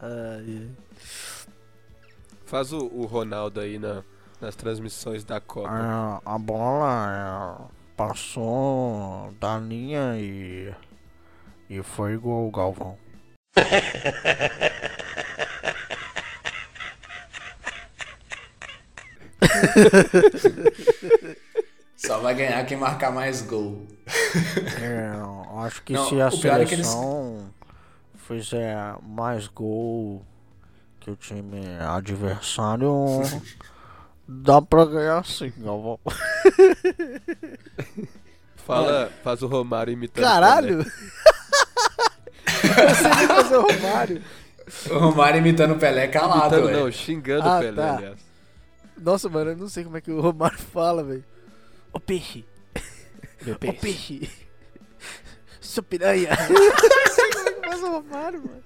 Ai, 0.00 0.68
Faz 2.44 2.70
o, 2.74 2.84
o 2.84 3.06
Ronaldo 3.06 3.60
aí 3.60 3.78
na, 3.78 4.04
nas 4.42 4.54
transmissões 4.56 5.24
da 5.24 5.40
Copa. 5.40 5.70
a, 5.70 6.20
a 6.22 6.38
bola 6.38 7.68
é, 7.70 7.94
passou 7.96 9.34
da 9.40 9.58
linha 9.58 10.18
e, 10.18 10.70
e 11.68 11.82
foi 11.82 12.14
igual 12.14 12.46
o 12.46 12.50
Galvão. 12.50 12.96
Só 21.96 22.18
vai 22.20 22.34
ganhar 22.34 22.64
quem 22.64 22.76
marcar 22.76 23.10
mais 23.10 23.42
gol. 23.42 23.86
É, 24.80 25.10
acho 25.66 25.82
que 25.82 25.92
Não, 25.92 26.08
se 26.08 26.20
a 26.20 26.28
o 26.28 26.40
pior 26.40 26.58
é 26.58 26.62
eles- 26.62 26.70
seleção 26.70 27.50
fizer 28.26 28.76
mais 29.02 29.46
gol 29.48 30.24
que 31.00 31.10
o 31.10 31.16
time 31.16 31.60
adversário, 31.80 32.92
dá 34.26 34.60
pra 34.62 34.84
ganhar 34.84 35.24
sim, 35.24 35.52
Galvão. 35.58 35.98
Fala, 38.66 39.10
faz 39.24 39.42
o 39.42 39.46
Romário 39.46 39.92
imitando. 39.92 40.24
Caralho! 40.24 40.84
Você 42.46 43.08
nem 43.16 43.26
fazer 43.28 43.56
o 43.56 43.62
Romário. 43.62 44.22
O 44.90 44.98
Romário 44.98 45.38
imitando 45.38 45.74
o 45.74 45.78
Pelé 45.78 46.08
calado, 46.08 46.54
Imitando, 46.56 46.66
velho. 46.66 46.80
não, 46.84 46.92
xingando 46.92 47.48
Ah, 47.48 47.56
o 47.56 47.60
Pelé, 47.60 47.72
tá. 47.82 47.96
aliás. 47.96 48.18
Nossa, 48.98 49.28
mano, 49.28 49.50
eu 49.52 49.56
não 49.56 49.68
sei 49.68 49.84
como 49.84 49.96
é 49.96 50.00
que 50.00 50.10
o 50.10 50.20
Romário 50.20 50.58
fala, 50.58 51.02
velho. 51.04 51.24
Ô 51.92 51.98
peixe, 52.00 52.44
Meu 53.42 53.54
ô 53.54 53.58
peixe. 53.58 53.78
peixe. 53.78 54.30
Sou 55.60 55.82
piranha. 55.82 56.30
não 56.50 57.14
sei 57.14 57.30
como 57.32 57.48
é 57.48 57.52
que 57.52 57.68
faz 57.68 57.82
o 57.82 57.90
Romário, 57.90 58.42
mano. 58.42 58.62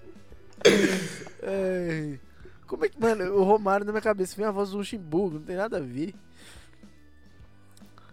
Ai. 1.44 2.20
Como 2.66 2.84
é 2.84 2.88
que, 2.88 2.98
mano, 3.00 3.34
o 3.34 3.42
Romário 3.44 3.84
na 3.84 3.92
minha 3.92 4.02
cabeça 4.02 4.34
vem 4.36 4.46
a 4.46 4.50
voz 4.50 4.70
do 4.70 4.78
Luxemburgo, 4.78 5.38
não 5.38 5.44
tem 5.44 5.56
nada 5.56 5.76
a 5.76 5.80
ver. 5.80 6.14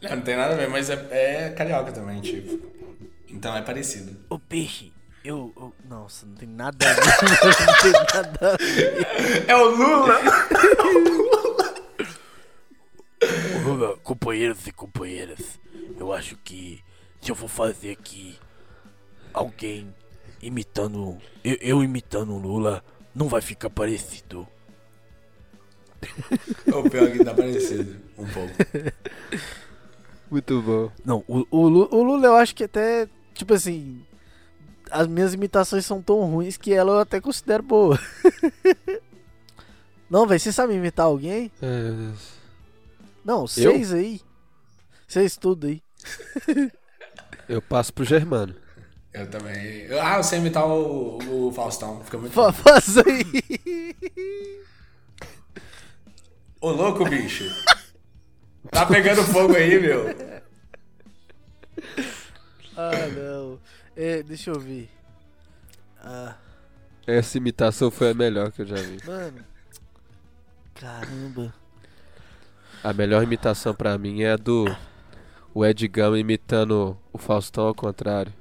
Não, 0.01 0.11
não 0.15 0.21
tem 0.21 0.35
nada 0.35 0.53
a 0.53 0.57
ver, 0.57 0.69
mas 0.69 0.89
é, 0.89 1.07
é 1.11 1.49
carioca 1.51 1.91
também, 1.91 2.19
tipo. 2.21 2.59
Então 3.29 3.55
é 3.55 3.61
parecido. 3.61 4.17
Ô 4.29 4.39
peixe, 4.39 4.91
eu, 5.23 5.53
eu- 5.55 5.73
Nossa, 5.87 6.25
não 6.25 6.35
tem 6.35 6.47
nada 6.49 6.77
a 6.89 6.93
ver. 6.93 7.01
não 7.65 7.81
tem 7.81 7.91
nada 7.91 8.53
a 8.53 8.57
ver. 8.57 9.45
É 9.49 9.55
o 9.55 9.69
Lula! 9.69 10.19
Lula, 13.63 13.97
companheiros 13.97 14.65
e 14.65 14.71
companheiras, 14.71 15.59
eu 15.97 16.13
acho 16.13 16.37
que 16.37 16.81
se 17.21 17.29
eu 17.31 17.35
for 17.35 17.49
fazer 17.49 17.91
aqui 17.91 18.39
alguém 19.33 19.93
imitando. 20.41 21.17
Eu, 21.43 21.57
eu 21.59 21.83
imitando 21.83 22.33
o 22.33 22.37
Lula, 22.39 22.83
não 23.13 23.27
vai 23.27 23.41
ficar 23.41 23.69
parecido. 23.69 24.47
O 26.73 26.89
pior 26.89 27.07
é 27.09 27.11
que 27.11 27.23
tá 27.25 27.33
parecido, 27.33 27.97
um 28.17 28.25
pouco. 28.27 28.53
Muito 30.31 30.61
bom. 30.61 30.89
Não, 31.03 31.23
o, 31.27 31.39
o, 31.51 31.59
o 31.97 32.03
Lula 32.03 32.27
eu 32.27 32.35
acho 32.37 32.55
que 32.55 32.63
até. 32.63 33.09
Tipo 33.39 33.53
assim. 33.53 34.01
As 34.91 35.07
minhas 35.07 35.33
imitações 35.33 35.85
são 35.85 36.01
tão 36.01 36.19
ruins 36.25 36.57
que 36.57 36.73
ela 36.73 36.91
eu 36.93 36.99
até 36.99 37.21
considero 37.21 37.63
boa. 37.63 37.97
Não, 40.09 40.27
velho, 40.27 40.39
você 40.39 40.51
sabe 40.51 40.73
imitar 40.73 41.05
alguém? 41.05 41.49
Deus. 41.61 42.19
Não, 43.23 43.47
seis 43.47 43.93
aí. 43.93 44.19
Seis 45.07 45.37
tudo 45.37 45.67
aí. 45.67 45.81
Eu 47.47 47.61
passo 47.61 47.93
pro 47.93 48.03
Germano. 48.03 48.53
Eu 49.13 49.27
também. 49.29 49.83
Eu- 49.85 50.01
ah, 50.01 50.17
eu 50.17 50.23
sei 50.23 50.37
imitar 50.39 50.67
o, 50.67 51.47
o 51.47 51.51
Faustão, 51.51 52.03
fica 52.03 52.17
muito 52.17 52.31
Fa-. 52.33 52.51
Faz 52.53 52.95
aí. 52.97 53.95
Ô 56.61 56.69
louco, 56.71 57.05
bicho! 57.05 57.45
Tá 58.69 58.85
pegando 58.85 59.23
fogo 59.23 59.55
aí, 59.55 59.79
meu. 59.79 60.05
Ah, 62.81 63.07
não. 63.13 63.59
É, 63.93 64.23
deixa 64.23 64.51
eu 64.51 64.59
ver. 64.59 64.89
Ah, 66.01 66.35
Essa 67.05 67.37
imitação 67.37 67.91
foi 67.91 68.11
a 68.11 68.13
melhor 68.13 68.53
que 68.53 68.61
eu 68.61 68.65
já 68.65 68.77
vi. 68.77 68.97
mano. 69.05 69.43
Caramba. 70.75 71.53
A 72.81 72.93
melhor 72.93 73.21
imitação 73.21 73.75
pra 73.75 73.97
mim 73.97 74.21
é 74.21 74.31
a 74.31 74.37
do 74.37 74.65
o 75.53 75.65
Ed 75.65 75.85
Gama 75.89 76.17
imitando 76.17 76.97
o 77.11 77.17
Faustão 77.17 77.67
ao 77.67 77.75
contrário. 77.75 78.31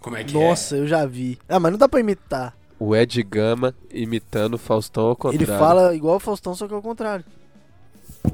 Como 0.00 0.14
é 0.16 0.22
que 0.22 0.32
Nossa, 0.32 0.76
eu 0.76 0.86
já 0.86 1.04
vi. 1.04 1.36
Ah, 1.48 1.58
mas 1.58 1.72
não 1.72 1.78
dá 1.78 1.88
pra 1.88 1.98
imitar. 1.98 2.56
O 2.78 2.94
Ed 2.94 3.20
Gama 3.24 3.74
imitando 3.90 4.54
o 4.54 4.58
Faustão 4.58 5.06
ao 5.06 5.16
contrário. 5.16 5.44
Ele 5.44 5.58
fala 5.58 5.96
igual 5.96 6.14
o 6.16 6.20
Faustão, 6.20 6.54
só 6.54 6.68
que 6.68 6.74
ao 6.74 6.80
contrário. 6.82 7.24
é? 8.24 8.30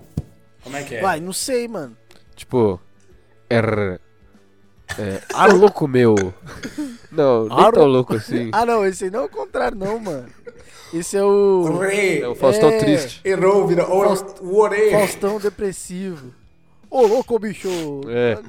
Como 0.62 0.76
é 0.76 0.82
que 0.82 0.96
é? 0.96 1.00
Vai, 1.00 1.18
não 1.20 1.32
sei, 1.32 1.66
mano. 1.66 1.96
Tipo. 2.36 2.78
Er. 3.48 3.98
É. 4.98 5.22
Ah, 5.32 5.46
louco 5.46 5.88
meu! 5.88 6.14
Não, 7.10 7.48
nem 7.48 7.58
Aro- 7.58 7.72
tão 7.72 7.86
louco 7.86 8.14
assim. 8.14 8.50
Ah, 8.52 8.64
não, 8.66 8.84
esse 8.86 9.04
aí 9.04 9.10
não 9.10 9.20
é 9.20 9.24
o 9.24 9.28
contrário, 9.28 9.76
não, 9.78 9.98
mano. 9.98 10.28
Esse 10.92 11.16
é 11.16 11.24
o. 11.24 11.62
Orê! 11.78 12.20
É 12.20 12.28
o 12.28 12.34
Faustão 12.34 12.68
É. 12.68 12.78
triste. 12.78 13.20
Errou, 13.24 13.66
vira 13.66 13.84
o, 13.84 14.04
Faust- 14.04 14.40
o 14.40 14.56
orê! 14.56 14.90
Faustão 14.92 15.40
depressivo. 15.40 16.32
Ô, 16.90 17.06
louco, 17.06 17.36
bicho! 17.38 17.68
É. 18.08 18.34
Ah, 18.34 18.42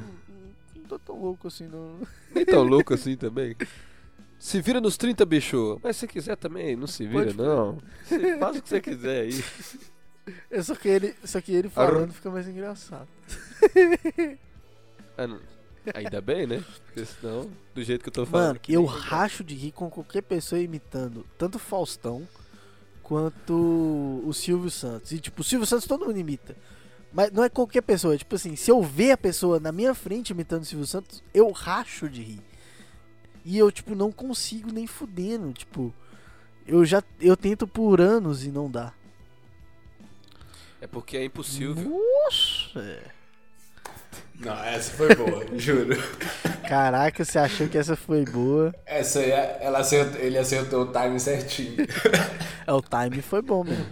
Não, 0.75 0.83
tô 0.87 0.99
tão 0.99 1.19
louco 1.19 1.47
assim, 1.47 1.67
não. 1.67 1.95
Nem 2.33 2.45
tão 2.45 2.63
louco 2.63 2.93
assim 2.93 3.15
também. 3.15 3.55
Se 4.37 4.61
vira 4.61 4.79
nos 4.79 4.97
30, 4.97 5.25
bicho. 5.25 5.79
Mas 5.81 5.95
se 5.97 6.05
quiser 6.07 6.35
também, 6.35 6.75
não 6.75 6.85
se 6.85 7.07
vira, 7.07 7.25
Pode- 7.33 7.37
não. 7.37 7.79
Você 8.03 8.37
faz 8.37 8.57
o 8.57 8.61
que 8.61 8.69
você 8.69 8.81
quiser 8.81 9.21
aí. 9.21 9.43
É 10.51 10.61
só 10.61 10.75
que 10.75 10.87
ele, 10.87 11.15
só 11.23 11.39
que 11.41 11.53
ele 11.53 11.69
falando 11.69 12.11
fica 12.13 12.29
mais 12.29 12.47
engraçado. 12.47 13.07
Ah, 15.17 15.27
não. 15.27 15.39
Ainda 15.93 16.21
bem, 16.21 16.47
né? 16.47 16.63
Porque 16.85 17.05
senão, 17.05 17.49
do 17.73 17.83
jeito 17.83 18.01
que 18.01 18.09
eu 18.09 18.13
tô 18.13 18.25
falando. 18.25 18.47
Mano, 18.47 18.59
eu 18.67 18.85
racho 18.85 19.43
de 19.43 19.55
rir 19.55 19.71
com 19.71 19.89
qualquer 19.89 20.21
pessoa 20.21 20.59
imitando 20.59 21.25
tanto 21.37 21.59
Faustão 21.59 22.27
quanto 23.03 24.21
o 24.25 24.33
Silvio 24.33 24.71
Santos. 24.71 25.11
E 25.11 25.19
tipo, 25.19 25.41
o 25.41 25.43
Silvio 25.43 25.67
Santos 25.67 25.85
todo 25.85 26.05
mundo 26.05 26.17
imita. 26.17 26.55
Mas 27.13 27.31
não 27.31 27.43
é 27.43 27.49
qualquer 27.49 27.81
pessoa, 27.81 28.15
é 28.15 28.17
tipo 28.17 28.35
assim, 28.35 28.55
se 28.55 28.69
eu 28.69 28.81
ver 28.81 29.11
a 29.11 29.17
pessoa 29.17 29.59
na 29.59 29.71
minha 29.71 29.93
frente 29.93 30.31
imitando 30.31 30.63
o 30.63 30.65
Silvio 30.65 30.87
Santos, 30.87 31.23
eu 31.33 31.49
racho 31.51 32.09
de 32.09 32.21
rir. 32.21 32.41
E 33.45 33.57
eu, 33.57 33.71
tipo, 33.71 33.95
não 33.95 34.11
consigo 34.11 34.71
nem 34.71 34.87
fudendo, 34.87 35.53
tipo, 35.53 35.93
eu 36.67 36.83
já 36.83 37.03
eu 37.21 37.37
tento 37.37 37.67
por 37.67 38.01
anos 38.01 38.43
e 38.43 38.49
não 38.49 38.69
dá. 38.69 38.91
É 40.81 40.87
porque 40.87 41.15
é 41.15 41.23
impossível. 41.23 41.75
Nossa! 41.75 43.14
Não, 44.39 44.63
essa 44.63 44.91
foi 44.91 45.15
boa, 45.15 45.45
juro. 45.57 45.95
Caraca, 46.67 47.23
você 47.23 47.39
achou 47.39 47.67
que 47.67 47.77
essa 47.77 47.95
foi 47.95 48.25
boa? 48.25 48.73
Essa 48.85 49.19
aí, 49.19 49.31
ela 49.31 49.79
acertou, 49.79 50.19
ele 50.21 50.37
acertou 50.37 50.83
o 50.83 50.91
time 50.91 51.19
certinho. 51.19 51.75
É, 52.67 52.73
o 52.73 52.81
time 52.81 53.21
foi 53.21 53.43
bom 53.43 53.63
mesmo. 53.63 53.85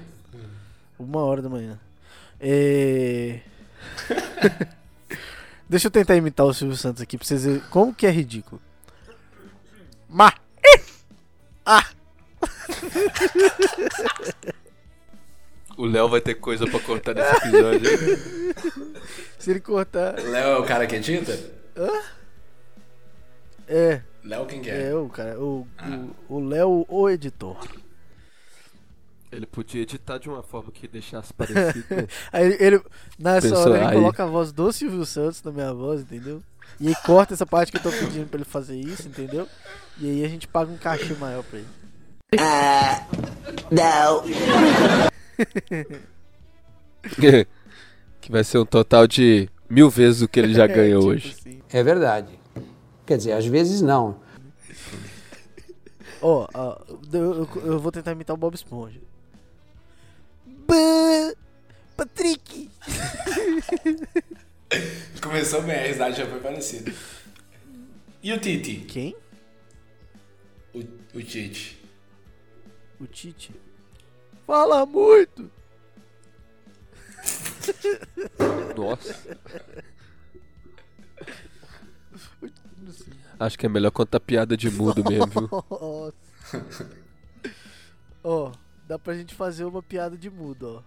Uma 0.97 1.21
hora 1.21 1.43
da 1.43 1.49
manhã. 1.49 1.79
É... 2.39 3.39
Deixa 5.69 5.85
eu 5.85 5.91
tentar 5.91 6.15
imitar 6.15 6.43
o 6.43 6.53
Silvio 6.55 6.75
Santos 6.75 6.99
aqui 6.99 7.15
pra 7.15 7.27
vocês 7.27 7.45
verem 7.45 7.61
como 7.69 7.93
que 7.93 8.07
é 8.07 8.09
ridículo. 8.09 8.59
Ma! 10.09 10.33
Ah! 11.63 11.85
O 15.77 15.85
Léo 15.85 16.07
vai 16.07 16.21
ter 16.21 16.35
coisa 16.35 16.67
pra 16.67 16.79
cortar 16.79 17.15
nesse 17.15 17.35
episódio. 17.47 17.89
Se 19.39 19.49
ele 19.51 19.59
cortar. 19.59 20.19
Léo 20.19 20.49
é 20.49 20.57
o 20.59 20.63
cara 20.63 20.85
que 20.85 20.95
edita? 20.95 21.37
É, 23.67 24.01
Léo 24.23 24.45
quem 24.45 24.61
que 24.61 24.69
é? 24.69 24.89
é 24.89 24.95
o 24.95 25.09
cara. 25.09 25.39
O 25.39 25.67
o- 26.29 26.35
o 26.35 26.39
Léo, 26.47 26.85
o 26.87 27.09
editor. 27.09 27.57
Ele 29.31 29.47
podia 29.47 29.81
editar 29.81 30.19
de 30.19 30.29
uma 30.29 30.43
forma 30.43 30.71
que 30.71 30.87
deixasse 30.87 31.33
parecido. 31.33 31.85
Aí 32.31 32.55
ele, 32.59 32.79
nessa 33.17 33.49
Pensou, 33.49 33.71
hora 33.71 33.77
ele 33.77 33.85
aí. 33.87 33.93
coloca 33.95 34.23
a 34.23 34.27
voz 34.27 34.51
do 34.51 34.71
Silvio 34.71 35.03
Santos 35.07 35.41
na 35.41 35.51
minha 35.51 35.73
voz, 35.73 36.01
entendeu? 36.01 36.43
E 36.79 36.87
aí 36.87 36.95
corta 37.03 37.33
essa 37.33 37.45
parte 37.45 37.71
que 37.71 37.77
eu 37.79 37.81
tô 37.81 37.89
pedindo 37.91 38.27
pra 38.27 38.37
ele 38.37 38.45
fazer 38.45 38.75
isso, 38.77 39.07
entendeu? 39.07 39.47
E 39.99 40.07
aí 40.09 40.23
a 40.23 40.27
gente 40.27 40.47
paga 40.47 40.71
um 40.71 40.77
cachê 40.77 41.13
maior 41.15 41.43
pra 41.43 41.57
ele. 41.59 41.67
Não. 43.71 44.23
que 48.21 48.31
vai 48.31 48.43
ser 48.43 48.57
um 48.59 48.65
total 48.65 49.07
de 49.07 49.49
mil 49.69 49.89
vezes 49.89 50.21
o 50.21 50.27
que 50.27 50.39
ele 50.39 50.53
já 50.53 50.67
ganhou 50.67 51.01
Tipo 51.01 51.11
hoje. 51.13 51.35
assim. 51.39 51.61
É 51.71 51.83
verdade. 51.83 52.39
Quer 53.05 53.17
dizer, 53.17 53.33
às 53.33 53.45
vezes 53.45 53.81
não. 53.81 54.21
Ó, 56.21 56.47
ó, 56.53 56.77
eu, 57.11 57.33
eu- 57.33 57.49
eu 57.65 57.79
vou 57.79 57.91
tentar 57.91 58.11
imitar 58.13 58.33
o 58.33 58.37
Bob 58.39 58.55
Esponja. 58.55 58.99
Bã! 60.67 61.33
Patrick! 61.97 62.69
Começou 65.21 65.61
bem, 65.61 65.75
a 65.75 65.87
risada 65.87 66.13
já 66.15 66.25
foi 66.25 66.39
parecida. 66.39 66.91
E 68.21 68.31
o 68.33 68.39
Titi? 68.39 68.77
Quem? 68.87 69.15
O, 70.73 70.79
o 71.13 71.21
Tite. 71.21 71.77
O 72.99 73.05
Tite. 73.05 73.51
Fala 74.45 74.85
muito! 74.85 75.49
Nossa. 78.75 79.37
Acho 83.39 83.57
que 83.57 83.65
é 83.65 83.69
melhor 83.69 83.91
contar 83.91 84.19
piada 84.19 84.55
de 84.55 84.69
mudo 84.69 85.03
mesmo, 85.03 85.27
viu? 85.27 85.49
Nossa. 85.69 86.89
Ó, 88.23 88.51
dá 88.87 88.97
pra 88.99 89.15
gente 89.15 89.33
fazer 89.33 89.65
uma 89.65 89.81
piada 89.81 90.17
de 90.17 90.29
mudo, 90.29 90.77
ó. 90.77 90.83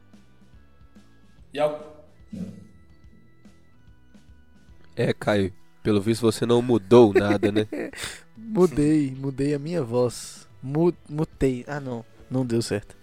E 1.52 1.58
ao... 1.58 2.06
É, 4.94 5.12
Caio. 5.12 5.52
Pelo 5.82 6.00
visto 6.00 6.22
você 6.22 6.44
não 6.44 6.60
mudou 6.60 7.12
nada, 7.14 7.52
né? 7.52 7.66
Mudei, 8.36 9.14
mudei 9.14 9.54
a 9.54 9.58
minha 9.58 9.82
voz. 9.82 10.48
Mu 10.62 10.92
mutei. 11.08 11.64
Ah, 11.66 11.80
não. 11.80 12.04
Não 12.30 12.44
deu 12.44 12.60
certo. 12.60 12.96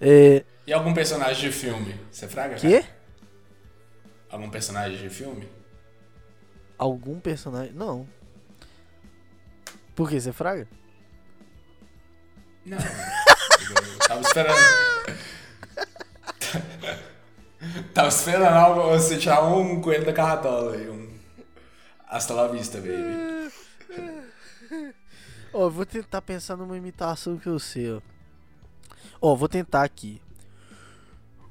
É. 0.00 0.44
E 0.66 0.72
algum 0.72 0.92
personagem 0.94 1.50
de 1.50 1.56
filme? 1.56 1.98
Você 2.10 2.28
fraga? 2.28 2.56
Quê? 2.56 2.84
Algum 4.30 4.50
personagem 4.50 4.98
de 4.98 5.08
filme? 5.08 5.48
Algum 6.76 7.18
personagem. 7.18 7.72
Não. 7.72 8.06
Por 9.94 10.08
que? 10.08 10.20
Você 10.20 10.30
é 10.30 10.32
fraga? 10.32 10.68
Não. 12.64 12.78
Eu 12.78 13.98
Tava 14.06 14.20
esperando. 14.20 14.58
Tava 17.94 18.08
esperando 18.08 18.54
algo- 18.56 18.88
você 18.90 19.16
tirar 19.18 19.42
um 19.44 19.80
coelho 19.80 20.04
da 20.04 20.12
cartola 20.12 20.74
aí. 20.74 20.88
Um... 20.88 21.08
Hasta 22.06 22.32
la 22.34 22.46
vista, 22.48 22.78
baby. 22.78 23.50
Ó, 25.52 25.64
eu 25.64 25.70
vou 25.70 25.84
tentar 25.84 26.22
pensar 26.22 26.56
numa 26.56 26.76
imitação 26.76 27.36
que 27.38 27.48
eu 27.48 27.58
sei, 27.58 27.92
ó. 27.92 28.00
Ó, 29.20 29.34
vou 29.34 29.48
tentar 29.48 29.82
aqui. 29.82 30.20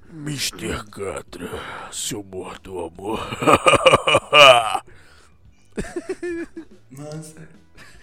Mr. 0.09 0.85
Catra, 0.89 1.49
seu 1.91 2.23
morto 2.23 2.79
amor. 2.79 3.19
Mas, 6.89 7.35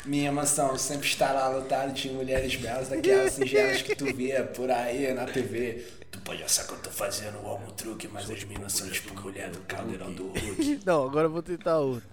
minha 0.04 0.30
mansão 0.30 0.76
sempre 0.76 1.06
estará 1.06 1.48
lotada 1.48 1.92
de 1.92 2.10
mulheres 2.10 2.54
belas, 2.56 2.88
daquelas 2.88 3.32
singelas 3.34 3.80
que 3.80 3.96
tu 3.96 4.04
via 4.14 4.44
por 4.44 4.70
aí 4.70 5.12
na 5.14 5.24
TV. 5.24 5.82
Tu 6.10 6.20
pode 6.20 6.42
achar 6.42 6.66
que 6.66 6.74
eu 6.74 6.78
tô 6.78 6.90
fazendo 6.90 7.38
o 7.38 7.46
homo 7.46 7.72
truque, 7.72 8.06
mas 8.06 8.30
as 8.30 8.44
minas 8.44 8.74
são 8.74 8.88
tipo 8.90 9.18
mulher 9.20 9.50
do 9.50 9.60
caldeirão 9.60 10.12
do 10.12 10.28
Hulk. 10.28 10.82
Não, 10.86 11.06
agora 11.06 11.26
eu 11.26 11.32
vou 11.32 11.42
tentar 11.42 11.78
outra. 11.78 12.08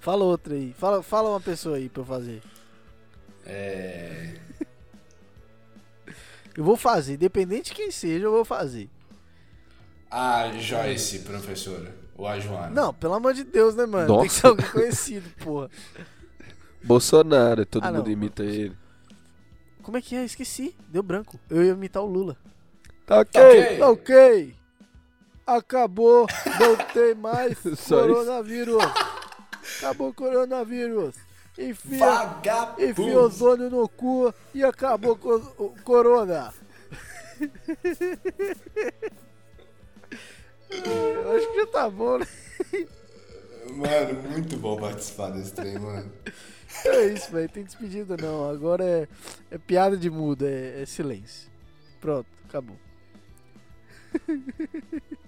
Fala 0.00 0.24
outra 0.24 0.54
aí. 0.54 0.72
Fala, 0.72 1.02
fala 1.02 1.28
uma 1.28 1.40
pessoa 1.40 1.76
aí 1.76 1.88
pra 1.88 2.00
eu 2.02 2.06
fazer. 2.06 2.42
É. 3.44 4.34
Eu 6.56 6.64
vou 6.64 6.76
fazer, 6.76 7.14
independente 7.14 7.70
de 7.70 7.74
quem 7.76 7.90
seja, 7.90 8.24
eu 8.26 8.32
vou 8.32 8.44
fazer. 8.44 8.88
A 10.10 10.50
Joyce, 10.58 11.20
professora. 11.20 11.94
Ou 12.16 12.26
a 12.28 12.38
Joana. 12.38 12.68
Não, 12.70 12.92
pelo 12.92 13.14
amor 13.14 13.32
de 13.32 13.42
Deus, 13.44 13.74
né, 13.74 13.86
mano? 13.86 14.06
Tem 14.06 14.28
que 14.28 14.34
Nossa. 14.34 14.40
ser 14.40 14.46
alguém 14.46 14.66
conhecido, 14.70 15.30
porra. 15.42 15.70
Bolsonaro, 16.84 17.64
todo 17.64 17.84
Ah, 17.84 17.90
não. 17.90 17.98
mundo 18.00 18.10
imita 18.10 18.42
ele. 18.42 18.76
Como 19.82 19.96
é 19.96 20.02
que 20.02 20.14
é? 20.14 20.24
Esqueci. 20.24 20.76
Deu 20.88 21.02
branco. 21.02 21.38
Eu 21.48 21.64
ia 21.64 21.72
imitar 21.72 22.02
o 22.02 22.06
Lula. 22.06 22.36
Tá 23.06 23.20
ok. 23.20 23.40
ok. 23.40 23.78
Tá 23.78 23.88
ok. 23.90 24.54
Acabou. 25.46 26.26
Não 26.60 26.76
tem 26.92 27.14
mais 27.14 27.58
coronavírus. 27.88 28.82
Acabou 29.78 30.10
o 30.10 30.14
coronavírus. 30.14 31.14
Enfia, 31.58 31.98
Vagabundo. 31.98 32.84
enfia 32.84 33.18
ozônio 33.18 33.68
no 33.70 33.88
cu 33.88 34.32
e 34.54 34.64
acabou 34.64 35.16
com 35.16 35.34
o 35.58 35.74
corona. 35.82 36.52
Eu 40.70 41.36
acho 41.36 41.50
que 41.52 41.60
já 41.60 41.66
tá 41.66 41.90
bom, 41.90 42.18
né? 42.18 42.26
Mano, 43.74 44.22
muito 44.30 44.56
bom 44.56 44.78
participar 44.78 45.30
desse 45.30 45.52
trem, 45.52 45.78
mano. 45.78 46.10
É 46.86 47.06
isso, 47.06 47.30
velho. 47.30 47.48
Tem 47.48 47.64
despedida 47.64 48.16
não. 48.16 48.48
Agora 48.48 48.82
é, 48.84 49.06
é 49.50 49.58
piada 49.58 49.96
de 49.96 50.08
muda, 50.08 50.48
é, 50.48 50.82
é 50.82 50.86
silêncio. 50.86 51.50
Pronto, 52.00 52.26
acabou. 52.48 52.76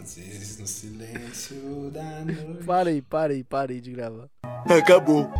Às 0.00 0.14
vezes 0.16 0.58
no 0.58 0.66
silêncio 0.66 1.90
da 1.92 2.24
noite. 2.24 2.64
Para 2.64 2.88
aí, 2.88 3.02
para 3.02 3.32
aí, 3.34 3.44
para 3.44 3.72
aí 3.72 3.80
de 3.82 3.92
gravar. 3.92 4.28
Acabou. 4.64 5.30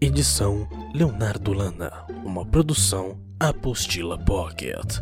Edição 0.00 0.68
Leonardo 0.94 1.52
Lana. 1.52 2.06
Uma 2.24 2.46
produção 2.46 3.20
Apostila 3.40 4.16
Pocket. 4.16 5.00